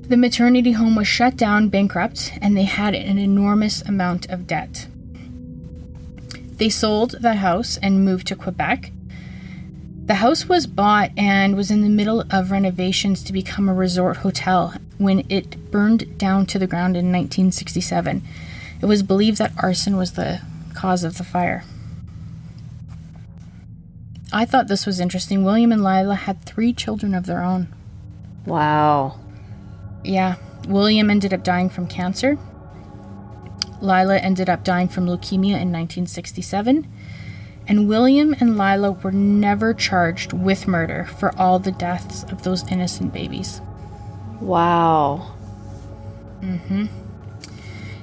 The 0.02 0.16
maternity 0.16 0.72
home 0.72 0.96
was 0.96 1.08
shut 1.08 1.37
down, 1.37 1.68
bankrupt, 1.68 2.32
and 2.42 2.56
they 2.56 2.64
had 2.64 2.94
an 2.94 3.18
enormous 3.18 3.82
amount 3.82 4.28
of 4.28 4.46
debt. 4.46 4.88
They 6.56 6.68
sold 6.68 7.12
that 7.20 7.38
house 7.38 7.78
and 7.78 8.04
moved 8.04 8.26
to 8.26 8.37
Quebec. 8.37 8.92
The 10.11 10.17
house 10.17 10.49
was 10.49 10.67
bought 10.67 11.12
and 11.17 11.55
was 11.55 11.71
in 11.71 11.83
the 11.83 11.88
middle 11.88 12.25
of 12.33 12.50
renovations 12.50 13.23
to 13.23 13.33
become 13.33 13.69
a 13.69 13.73
resort 13.73 14.17
hotel 14.17 14.75
when 14.99 15.25
it 15.29 15.71
burned 15.71 16.19
down 16.19 16.47
to 16.47 16.59
the 16.59 16.67
ground 16.67 16.97
in 16.97 17.12
1967. 17.12 18.21
It 18.83 18.87
was 18.87 19.05
believed 19.05 19.38
that 19.38 19.52
arson 19.62 19.97
was 19.97 20.14
the 20.14 20.40
cause 20.75 21.05
of 21.05 21.17
the 21.17 21.23
fire. 21.23 21.62
I 24.33 24.45
thought 24.45 24.67
this 24.67 24.85
was 24.85 24.99
interesting. 24.99 25.45
William 25.45 25.71
and 25.71 25.85
Lila 25.85 26.17
had 26.17 26.43
three 26.43 26.73
children 26.73 27.14
of 27.14 27.26
their 27.26 27.45
own. 27.45 27.69
Wow. 28.45 29.17
Yeah, 30.02 30.38
William 30.67 31.09
ended 31.09 31.33
up 31.33 31.45
dying 31.45 31.71
from 31.71 31.87
cancer. 31.87 32.37
Lila 33.81 34.19
ended 34.19 34.50
up 34.50 34.64
dying 34.64 34.88
from 34.88 35.07
leukemia 35.07 35.55
in 35.62 35.71
1967. 35.71 36.88
And 37.67 37.88
William 37.88 38.35
and 38.40 38.59
Lila 38.59 38.93
were 38.93 39.12
never 39.12 39.73
charged 39.75 40.33
with 40.33 40.67
murder 40.67 41.05
for 41.19 41.37
all 41.38 41.59
the 41.59 41.73
deaths 41.73 42.25
of 42.25 42.43
those 42.43 42.67
innocent 42.71 43.12
babies. 43.12 43.61
Wow. 44.40 45.35
Mm-hmm. 46.40 46.87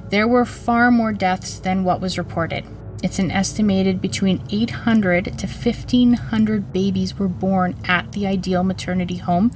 There 0.10 0.28
were 0.28 0.46
far 0.46 0.90
more 0.90 1.12
deaths 1.12 1.60
than 1.60 1.84
what 1.84 2.00
was 2.00 2.18
reported. 2.18 2.66
It's 3.04 3.20
an 3.20 3.30
estimated 3.30 4.02
between 4.02 4.44
800 4.50 5.26
to 5.26 5.48
1500 5.48 6.74
babies 6.74 7.20
were 7.20 7.28
born 7.28 7.76
at 7.86 8.12
the 8.14 8.26
ideal 8.26 8.64
maternity 8.64 9.18
home 9.18 9.52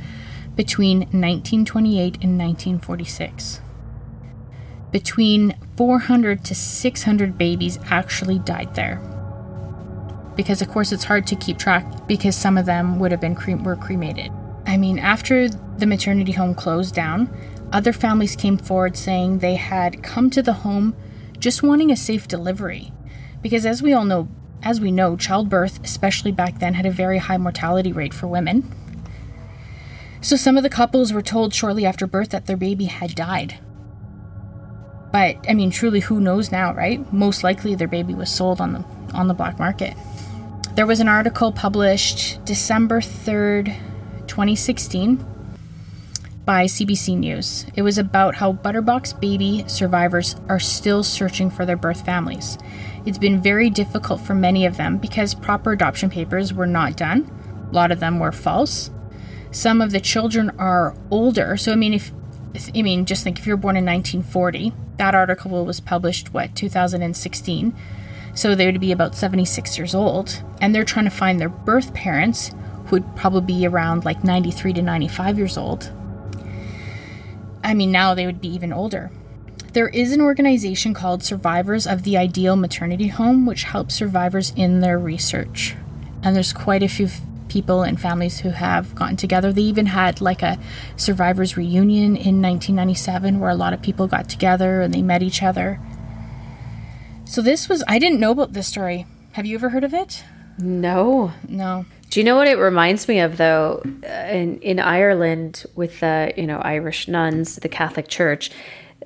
between 0.55 1.00
1928 1.00 2.15
and 2.22 2.38
1946. 2.38 3.62
Between 4.91 5.55
400 5.77 6.43
to 6.46 6.53
600 6.53 7.38
babies 7.38 7.79
actually 7.89 8.39
died 8.39 8.75
there. 8.75 9.01
Because 10.41 10.60
of 10.63 10.69
course 10.69 10.91
it's 10.91 11.03
hard 11.03 11.27
to 11.27 11.36
keep 11.36 11.60
track 11.60 11.86
because 12.07 12.36
some 12.36 12.57
of 12.57 12.65
them 12.65 12.98
would 12.98 13.12
have 13.12 13.21
been 13.21 13.36
cre- 13.36 13.57
were 13.57 13.75
cremated. 13.75 14.31
I 14.65 14.75
mean, 14.75 14.98
after 14.98 15.48
the 15.48 15.86
maternity 15.86 16.31
home 16.31 16.55
closed 16.55 16.95
down, 16.95 17.29
other 17.71 17.93
families 17.93 18.36
came 18.36 18.57
forward 18.57 18.98
saying 18.98 19.38
they 19.38 19.53
had 19.53 20.01
come 20.01 20.31
to 20.31 20.41
the 20.41 20.53
home 20.53 20.95
just 21.38 21.62
wanting 21.62 21.91
a 21.91 21.95
safe 21.95 22.27
delivery. 22.27 22.92
Because 23.44 23.68
as 23.68 23.83
we 23.83 23.94
all 23.94 24.03
know, 24.03 24.29
as 24.63 24.81
we 24.81 24.92
know, 24.92 25.15
childbirth, 25.15 25.79
especially 25.83 26.31
back 26.31 26.57
then, 26.57 26.74
had 26.74 26.87
a 26.87 26.92
very 26.92 27.20
high 27.20 27.37
mortality 27.37 27.92
rate 27.92 28.11
for 28.13 28.25
women. 28.25 28.63
So 30.22 30.35
some 30.35 30.57
of 30.57 30.63
the 30.63 30.72
couples 30.72 31.13
were 31.13 31.22
told 31.22 31.53
shortly 31.53 31.85
after 31.85 32.07
birth 32.07 32.29
that 32.29 32.48
their 32.48 32.57
baby 32.57 32.85
had 32.85 33.13
died. 33.13 33.59
But 35.11 35.37
I 35.48 35.53
mean, 35.53 35.70
truly, 35.70 36.00
who 36.00 36.20
knows 36.20 36.51
now, 36.51 36.74
right? 36.74 37.13
Most 37.13 37.44
likely, 37.44 37.75
their 37.75 37.87
baby 37.87 38.15
was 38.15 38.31
sold 38.31 38.59
on 38.59 38.74
the 38.74 38.83
on 39.13 39.27
the 39.27 39.35
black 39.35 39.59
market. 39.59 39.96
There 40.74 40.88
was 40.88 41.01
an 41.01 41.10
article 41.10 41.51
published 41.51 42.44
December 42.46 43.01
third, 43.01 43.66
2016, 44.27 45.25
by 46.46 46.64
CBC 46.66 47.18
News. 47.18 47.66
It 47.75 47.81
was 47.81 47.98
about 47.98 48.36
how 48.36 48.53
Butterbox 48.53 49.20
baby 49.20 49.66
survivors 49.68 50.38
are 50.48 50.60
still 50.60 51.03
searching 51.03 51.50
for 51.50 51.66
their 51.66 51.75
birth 51.75 52.05
families. 52.05 52.57
It's 53.05 53.18
been 53.18 53.42
very 53.42 53.70
difficult 53.70 54.22
for 54.22 54.34
many 54.34 54.66
of 54.66 54.77
them 54.77 54.98
because 54.98 55.34
proper 55.34 55.74
adoption 55.74 56.10
papers 56.10 56.53
were 56.53 56.68
not 56.68 56.96
done. 56.96 57.29
A 57.70 57.74
lot 57.74 57.92
of 57.92 58.00
them 58.00 58.20
were 58.20 58.31
false. 58.31 58.90
Some 59.51 59.81
of 59.81 59.92
the 59.92 60.00
children 60.00 60.51
are 60.57 60.96
older. 61.10 61.57
So 61.57 61.74
I 61.74 61.75
mean 61.75 61.94
if 61.94 62.14
if- 62.53 62.72
I 62.75 62.81
mean 62.81 63.05
just 63.05 63.24
think 63.24 63.40
if 63.40 63.46
you're 63.46 63.57
born 63.57 63.75
in 63.75 63.86
1940, 63.86 64.74
that 64.98 65.16
article 65.16 65.66
was 65.66 65.79
published 65.81 66.34
what 66.34 66.55
2016. 66.55 67.74
So 68.33 68.55
they 68.55 68.65
would 68.65 68.79
be 68.79 68.91
about 68.91 69.15
76 69.15 69.77
years 69.77 69.94
old 69.94 70.41
and 70.61 70.74
they're 70.74 70.85
trying 70.85 71.05
to 71.05 71.11
find 71.11 71.39
their 71.39 71.50
birth 71.50 71.94
parents 71.94 72.51
who 72.85 72.98
would 72.98 73.15
probably 73.15 73.41
be 73.41 73.67
around 73.67 74.05
like 74.05 74.24
93 74.24 74.74
to 74.74 74.81
95 74.81 75.37
years 75.37 75.57
old. 75.57 75.91
I 77.63 77.74
mean, 77.74 77.91
now 77.91 78.13
they 78.13 78.25
would 78.25 78.41
be 78.41 78.50
even 78.50 78.74
older. 78.74 79.11
There 79.74 79.87
is 79.87 80.11
an 80.11 80.20
organization 80.20 80.94
called 80.94 81.24
Survivors 81.24 81.87
of 81.87 82.03
the 82.03 82.17
Ideal 82.17 82.57
Maternity 82.57 83.07
Home, 83.07 83.46
which 83.46 83.63
helps 83.63 83.96
survivors 83.96 84.51
in 84.55 84.81
their 84.81 85.00
research. 85.00 85.75
And 86.24 86.35
there's 86.35 86.51
quite 86.51 86.83
a 86.83 86.89
few 86.89 87.05
f- 87.05 87.22
people 87.48 87.83
and 87.83 88.00
families 88.00 88.41
who 88.41 88.50
have 88.50 88.94
gotten 88.96 89.15
together. 89.15 89.53
They 89.53 89.61
even 89.61 89.85
had 89.85 90.20
like 90.20 90.41
a 90.41 90.59
survivors 90.98 91.55
reunion 91.55 92.17
in 92.17 92.41
1997 92.41 93.39
where 93.39 93.50
a 93.50 93.55
lot 93.55 93.74
of 93.74 93.81
people 93.81 94.07
got 94.07 94.27
together 94.27 94.81
and 94.81 94.94
they 94.94 95.01
met 95.01 95.24
each 95.24 95.41
other. 95.41 95.79
So 97.31 97.41
this 97.41 97.70
was, 97.70 97.81
I 97.87 97.98
didn't 97.98 98.20
know 98.20 98.31
about 98.31 98.51
this 98.51 98.67
story. 98.67 99.05
Have 99.31 99.46
you 99.46 99.55
ever 99.55 99.70
heard 99.70 99.85
of 99.85 99.94
it? 99.94 100.22
No. 100.57 101.31
No. 101.48 101.85
Do 102.09 102.20
you 102.20 102.25
know 102.25 102.35
what 102.35 102.50
it 102.50 102.57
reminds 102.57 103.07
me 103.07 103.22
of 103.22 103.37
though? 103.37 103.81
Uh, 104.03 104.07
In 104.07 104.59
in 104.59 104.79
Ireland, 104.81 105.63
with 105.74 106.01
the 106.01 106.33
you 106.35 106.46
know 106.46 106.57
Irish 106.57 107.07
nuns, 107.07 107.55
the 107.55 107.70
Catholic 107.70 108.09
Church, 108.09 108.51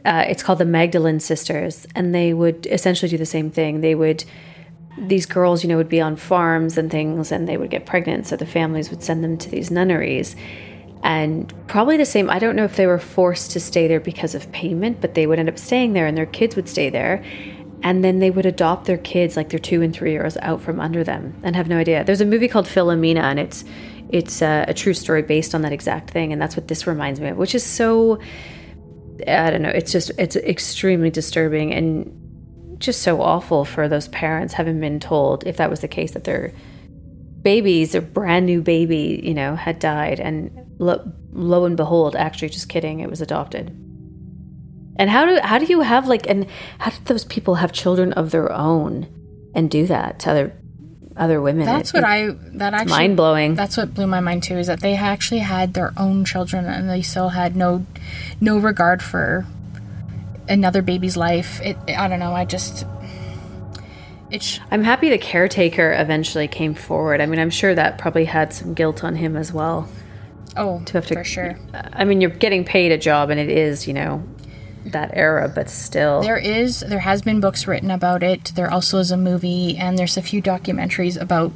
uh, 0.05 0.25
it's 0.27 0.41
called 0.41 0.57
the 0.57 0.65
Magdalene 0.65 1.19
Sisters, 1.19 1.85
and 1.93 2.15
they 2.15 2.33
would 2.33 2.65
essentially 2.65 3.09
do 3.09 3.17
the 3.17 3.27
same 3.27 3.51
thing. 3.51 3.81
They 3.81 3.93
would 3.93 4.25
these 4.97 5.27
girls, 5.27 5.61
you 5.63 5.69
know, 5.69 5.77
would 5.77 5.88
be 5.88 6.01
on 6.01 6.15
farms 6.15 6.79
and 6.79 6.89
things, 6.89 7.31
and 7.31 7.47
they 7.47 7.57
would 7.57 7.69
get 7.69 7.85
pregnant, 7.85 8.25
so 8.25 8.35
the 8.35 8.47
families 8.47 8.89
would 8.89 9.03
send 9.03 9.23
them 9.23 9.38
to 9.38 9.51
these 9.51 9.69
nunneries. 9.69 10.35
And 11.03 11.53
probably 11.67 11.97
the 11.97 12.05
same. 12.05 12.31
I 12.31 12.39
don't 12.39 12.55
know 12.55 12.65
if 12.65 12.75
they 12.75 12.88
were 12.88 12.97
forced 12.97 13.51
to 13.51 13.59
stay 13.59 13.88
there 13.88 13.99
because 13.99 14.33
of 14.33 14.51
payment, 14.51 14.99
but 14.99 15.13
they 15.13 15.27
would 15.27 15.38
end 15.38 15.49
up 15.49 15.59
staying 15.59 15.93
there, 15.93 16.07
and 16.07 16.17
their 16.17 16.25
kids 16.25 16.55
would 16.55 16.67
stay 16.67 16.89
there 16.89 17.23
and 17.85 18.03
then 18.03 18.17
they 18.17 18.31
would 18.31 18.47
adopt 18.47 18.85
their 18.85 18.97
kids 18.97 19.37
like 19.37 19.49
their 19.49 19.59
two 19.59 19.83
and 19.83 19.93
three 19.93 20.11
years 20.11 20.37
out 20.37 20.59
from 20.59 20.79
under 20.79 21.03
them 21.03 21.39
and 21.43 21.55
have 21.55 21.69
no 21.69 21.77
idea. 21.77 22.03
There's 22.03 22.19
a 22.19 22.25
movie 22.25 22.47
called 22.47 22.65
philomena 22.65 23.21
and 23.21 23.39
it's 23.39 23.63
it's 24.09 24.41
uh, 24.41 24.65
a 24.67 24.73
true 24.73 24.93
story 24.93 25.21
based 25.21 25.53
on 25.53 25.61
that 25.61 25.71
exact 25.71 26.09
thing. 26.09 26.33
And 26.33 26.41
that's 26.41 26.57
what 26.57 26.67
this 26.67 26.87
reminds 26.87 27.21
me 27.21 27.29
of 27.29 27.37
which 27.37 27.55
is 27.55 27.63
so 27.63 28.19
i 29.29 29.49
don't 29.49 29.61
know 29.61 29.69
it's 29.69 29.93
just 29.93 30.11
it's 30.17 30.35
extremely 30.35 31.09
disturbing 31.09 31.73
and 31.73 32.77
just 32.79 33.01
so 33.01 33.21
awful 33.21 33.63
for 33.63 33.87
those 33.87 34.09
parents 34.09 34.53
having 34.53 34.77
been 34.81 34.99
told 34.99 35.47
if 35.47 35.55
that 35.55 35.69
was 35.69 35.79
the 35.79 35.87
case 35.87 36.11
that 36.11 36.25
their 36.25 36.51
babies 37.41 37.95
a 37.95 38.01
brand 38.01 38.45
new 38.45 38.61
baby 38.61 39.21
you 39.23 39.35
know 39.35 39.55
had 39.55 39.77
died. 39.77 40.19
And 40.19 40.51
lo, 40.79 41.13
lo 41.31 41.65
and 41.65 41.77
behold 41.77 42.15
actually 42.15 42.49
just 42.49 42.67
kidding 42.67 43.01
it 43.01 43.09
was 43.11 43.21
adopted 43.21 43.84
and 44.97 45.10
how 45.10 45.25
do 45.25 45.39
how 45.43 45.58
do 45.58 45.65
you 45.65 45.81
have 45.81 46.08
like 46.08 46.27
and 46.29 46.47
how 46.79 46.91
did 46.91 47.05
those 47.05 47.25
people 47.25 47.55
have 47.55 47.71
children 47.71 48.13
of 48.13 48.31
their 48.31 48.51
own 48.51 49.08
and 49.53 49.69
do 49.69 49.86
that 49.88 50.19
to 50.19 50.31
other 50.31 50.53
other 51.17 51.41
women? 51.41 51.65
That's 51.65 51.91
It- 51.91 51.93
what 51.97 52.03
I, 52.03 52.27
that 52.55 52.73
actually, 52.73 52.91
mind 52.91 53.15
blowing. 53.17 53.55
That's 53.55 53.77
what 53.77 53.93
blew 53.93 54.05
my 54.08 54.19
mind 54.19 54.43
too, 54.43 54.58
is 54.58 54.67
that 54.67 54.81
they 54.81 54.95
actually 54.95 55.39
had 55.39 55.73
their 55.73 55.93
own 55.95 56.25
children 56.25 56.65
and 56.65 56.89
they 56.89 57.01
still 57.01 57.29
had 57.29 57.55
no, 57.55 57.86
no 58.41 58.58
regard 58.58 59.01
for 59.01 59.45
another 60.49 60.81
baby's 60.81 61.15
life. 61.15 61.62
It, 61.62 61.77
I 61.88 62.10
don't 62.10 62.19
know. 62.19 62.34
I 62.34 62.43
just, 62.43 62.86
it's, 64.31 64.60
I'm 64.71 64.84
happy 64.84 65.10
the 65.10 65.17
caretaker 65.17 65.93
eventually 65.93 66.47
came 66.49 66.73
forward. 66.73 67.21
I 67.21 67.25
mean, 67.27 67.39
I'm 67.39 67.49
sure 67.49 67.73
that 67.73 67.97
probably 67.97 68.25
had 68.25 68.53
some 68.53 68.73
guilt 68.73 69.03
on 69.03 69.15
him 69.15 69.38
as 69.38 69.53
well. 69.53 69.88
oh, 70.58 70.81
To 70.86 70.93
have 70.93 71.05
to, 71.08 71.13
for 71.15 71.23
sure. 71.23 71.58
I 71.93 72.03
mean, 72.05 72.21
you're 72.21 72.29
getting 72.31 72.65
paid 72.65 72.91
a 72.91 72.97
job, 72.97 73.29
and 73.29 73.39
it 73.39 73.49
is, 73.49 73.88
you 73.88 73.93
know, 73.93 74.23
that 74.85 75.11
era, 75.13 75.51
but 75.53 75.69
still. 75.69 76.21
There 76.21 76.37
is, 76.37 76.81
there 76.81 76.99
has 76.99 77.21
been 77.21 77.39
books 77.39 77.67
written 77.67 77.91
about 77.91 78.23
it. 78.23 78.51
There 78.55 78.71
also 78.71 78.99
is 78.99 79.11
a 79.11 79.17
movie, 79.17 79.77
and 79.77 79.97
there's 79.97 80.17
a 80.17 80.21
few 80.21 80.41
documentaries 80.41 81.19
about, 81.19 81.51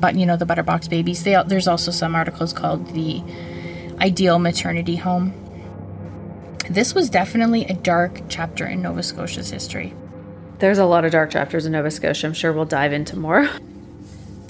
but 0.00 0.14
you 0.14 0.26
know, 0.26 0.36
the 0.36 0.44
Butterbox 0.46 0.88
babies. 0.88 1.24
They, 1.24 1.40
there's 1.46 1.68
also 1.68 1.90
some 1.90 2.14
articles 2.14 2.52
called 2.52 2.94
the 2.94 3.22
Ideal 4.00 4.38
Maternity 4.38 4.96
Home. 4.96 5.32
This 6.70 6.94
was 6.94 7.08
definitely 7.08 7.64
a 7.64 7.74
dark 7.74 8.20
chapter 8.28 8.66
in 8.66 8.82
Nova 8.82 9.02
Scotia's 9.02 9.50
history. 9.50 9.94
There's 10.58 10.78
a 10.78 10.84
lot 10.84 11.04
of 11.04 11.12
dark 11.12 11.30
chapters 11.30 11.64
in 11.66 11.72
Nova 11.72 11.90
Scotia. 11.90 12.26
I'm 12.26 12.34
sure 12.34 12.52
we'll 12.52 12.64
dive 12.66 12.92
into 12.92 13.16
more. 13.18 13.48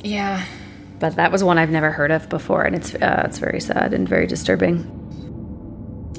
Yeah, 0.02 0.44
But 1.00 1.16
that 1.16 1.31
was 1.33 1.44
one 1.44 1.59
I've 1.59 1.70
never 1.70 1.90
heard 1.90 2.11
of 2.11 2.28
before, 2.28 2.62
and 2.64 2.74
it's 2.74 2.94
uh, 2.94 3.22
it's 3.26 3.38
very 3.38 3.61
sad 3.61 3.92
and 3.92 4.09
very 4.09 4.26
disturbing. 4.26 4.94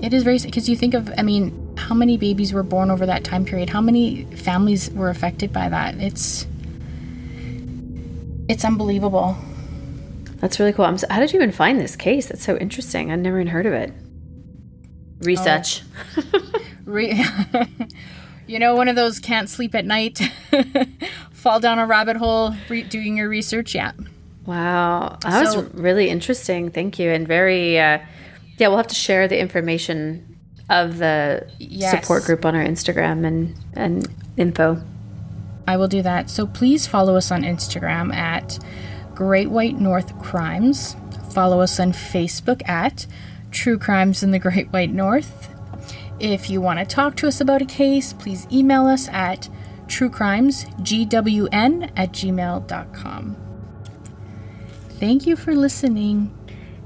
It 0.02 0.14
is 0.14 0.24
very 0.24 0.40
because 0.40 0.70
you 0.70 0.76
think 0.76 0.94
of, 0.94 1.12
I 1.18 1.24
mean, 1.24 1.69
how 1.80 1.96
many 1.96 2.18
babies 2.18 2.54
were 2.54 2.64
born 2.64 2.92
over 2.92 3.06
that 3.06 3.24
time 3.24 3.46
period? 3.46 3.70
How 3.70 3.82
many 3.82 4.26
families 4.36 4.90
were 4.92 5.10
affected 5.10 5.52
by 5.54 5.70
that? 5.70 5.96
It's 5.96 6.46
it's 8.48 8.66
unbelievable. 8.66 9.38
That's 10.38 10.60
really 10.60 10.74
cool. 10.74 10.86
I'm 10.86 10.98
so, 10.98 11.08
how 11.10 11.20
did 11.20 11.32
you 11.34 11.40
even 11.40 11.52
find 11.52 11.80
this 11.80 11.96
case? 11.96 12.28
That's 12.28 12.44
so 12.44 12.58
interesting. 12.58 13.12
I'd 13.12 13.20
never 13.20 13.40
even 13.40 13.48
heard 13.52 13.66
of 13.66 13.74
it. 13.74 13.94
Research. 15.20 15.84
Re- 16.86 17.24
you 18.48 18.58
know, 18.58 18.76
one 18.76 18.88
of 18.88 18.96
those 18.96 19.20
can't 19.20 19.50
sleep 19.50 19.76
at 19.76 19.86
night, 19.86 20.20
fall 21.32 21.60
down 21.60 21.78
a 21.78 21.86
rabbit 21.86 22.18
hole 22.18 22.56
re- 22.70 22.84
doing 22.84 23.18
your 23.18 23.30
research. 23.30 23.76
Yeah, 23.76 23.92
Wow, 24.46 25.18
that 25.22 25.48
So- 25.48 25.62
was 25.62 25.74
really 25.74 26.10
interesting. 26.10 26.72
Thank 26.72 26.98
you, 27.00 27.10
and 27.12 27.28
very. 27.28 27.78
Uh, 27.80 28.00
yeah, 28.58 28.68
we'll 28.68 28.78
have 28.78 28.88
to 28.88 28.96
share 28.96 29.28
the 29.28 29.40
information 29.40 30.38
of 30.70 30.98
the 30.98 31.46
Yes. 31.58 31.92
support 31.92 32.26
group 32.26 32.46
on 32.46 32.56
our 32.56 32.64
Instagram 32.64 33.26
and 33.26 33.56
and 33.74 34.08
info. 34.38 34.82
I 35.68 35.78
will 35.78 35.88
do 35.88 36.02
that. 36.02 36.30
So 36.30 36.46
please 36.48 36.88
follow 36.88 37.16
us 37.16 37.32
on 37.32 37.44
Instagram 37.44 38.14
at 38.14 38.60
Great 39.16 39.50
White 39.50 39.80
North 39.80 40.18
Crimes. 40.20 40.96
Follow 41.32 41.62
us 41.62 41.80
on 41.80 41.94
Facebook 41.94 42.68
at 42.68 43.06
True 43.52 43.78
Crimes 43.78 44.24
in 44.24 44.32
the 44.32 44.40
Great 44.40 44.72
White 44.74 44.92
North. 44.94 45.50
If 46.20 46.50
you 46.50 46.60
want 46.60 46.80
to 46.80 46.86
talk 46.86 47.16
to 47.18 47.28
us 47.28 47.40
about 47.40 47.62
a 47.62 47.66
case, 47.66 48.14
please 48.14 48.48
email 48.52 48.88
us 48.88 49.08
at 49.10 49.48
truecrimesgwn 49.88 51.92
at 51.96 52.12
gmail.com. 52.12 53.36
Thank 55.00 55.28
you 55.28 55.36
for 55.36 55.56
listening. 55.56 56.32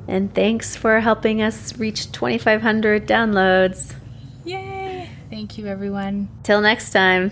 And 0.07 0.33
thanks 0.33 0.75
for 0.75 0.99
helping 0.99 1.41
us 1.41 1.77
reach 1.77 2.11
2,500 2.11 3.07
downloads. 3.07 3.95
Yay! 4.43 5.09
Thank 5.29 5.57
you, 5.57 5.67
everyone. 5.67 6.29
Till 6.43 6.61
next 6.61 6.91
time. 6.91 7.31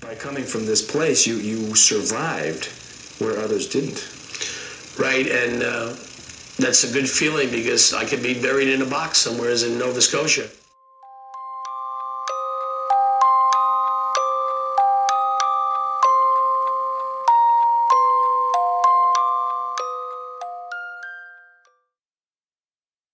By 0.00 0.14
coming 0.14 0.44
from 0.44 0.66
this 0.66 0.82
place, 0.82 1.26
you, 1.26 1.36
you 1.36 1.74
survived 1.74 2.66
where 3.20 3.38
others 3.38 3.68
didn't. 3.68 4.08
Right, 4.98 5.26
and 5.26 5.62
uh, 5.62 5.94
that's 6.58 6.84
a 6.84 6.92
good 6.92 7.08
feeling 7.08 7.50
because 7.50 7.94
I 7.94 8.04
could 8.04 8.22
be 8.22 8.40
buried 8.40 8.68
in 8.68 8.82
a 8.82 8.86
box 8.86 9.18
somewhere 9.18 9.50
in 9.50 9.78
Nova 9.78 10.00
Scotia. 10.00 10.48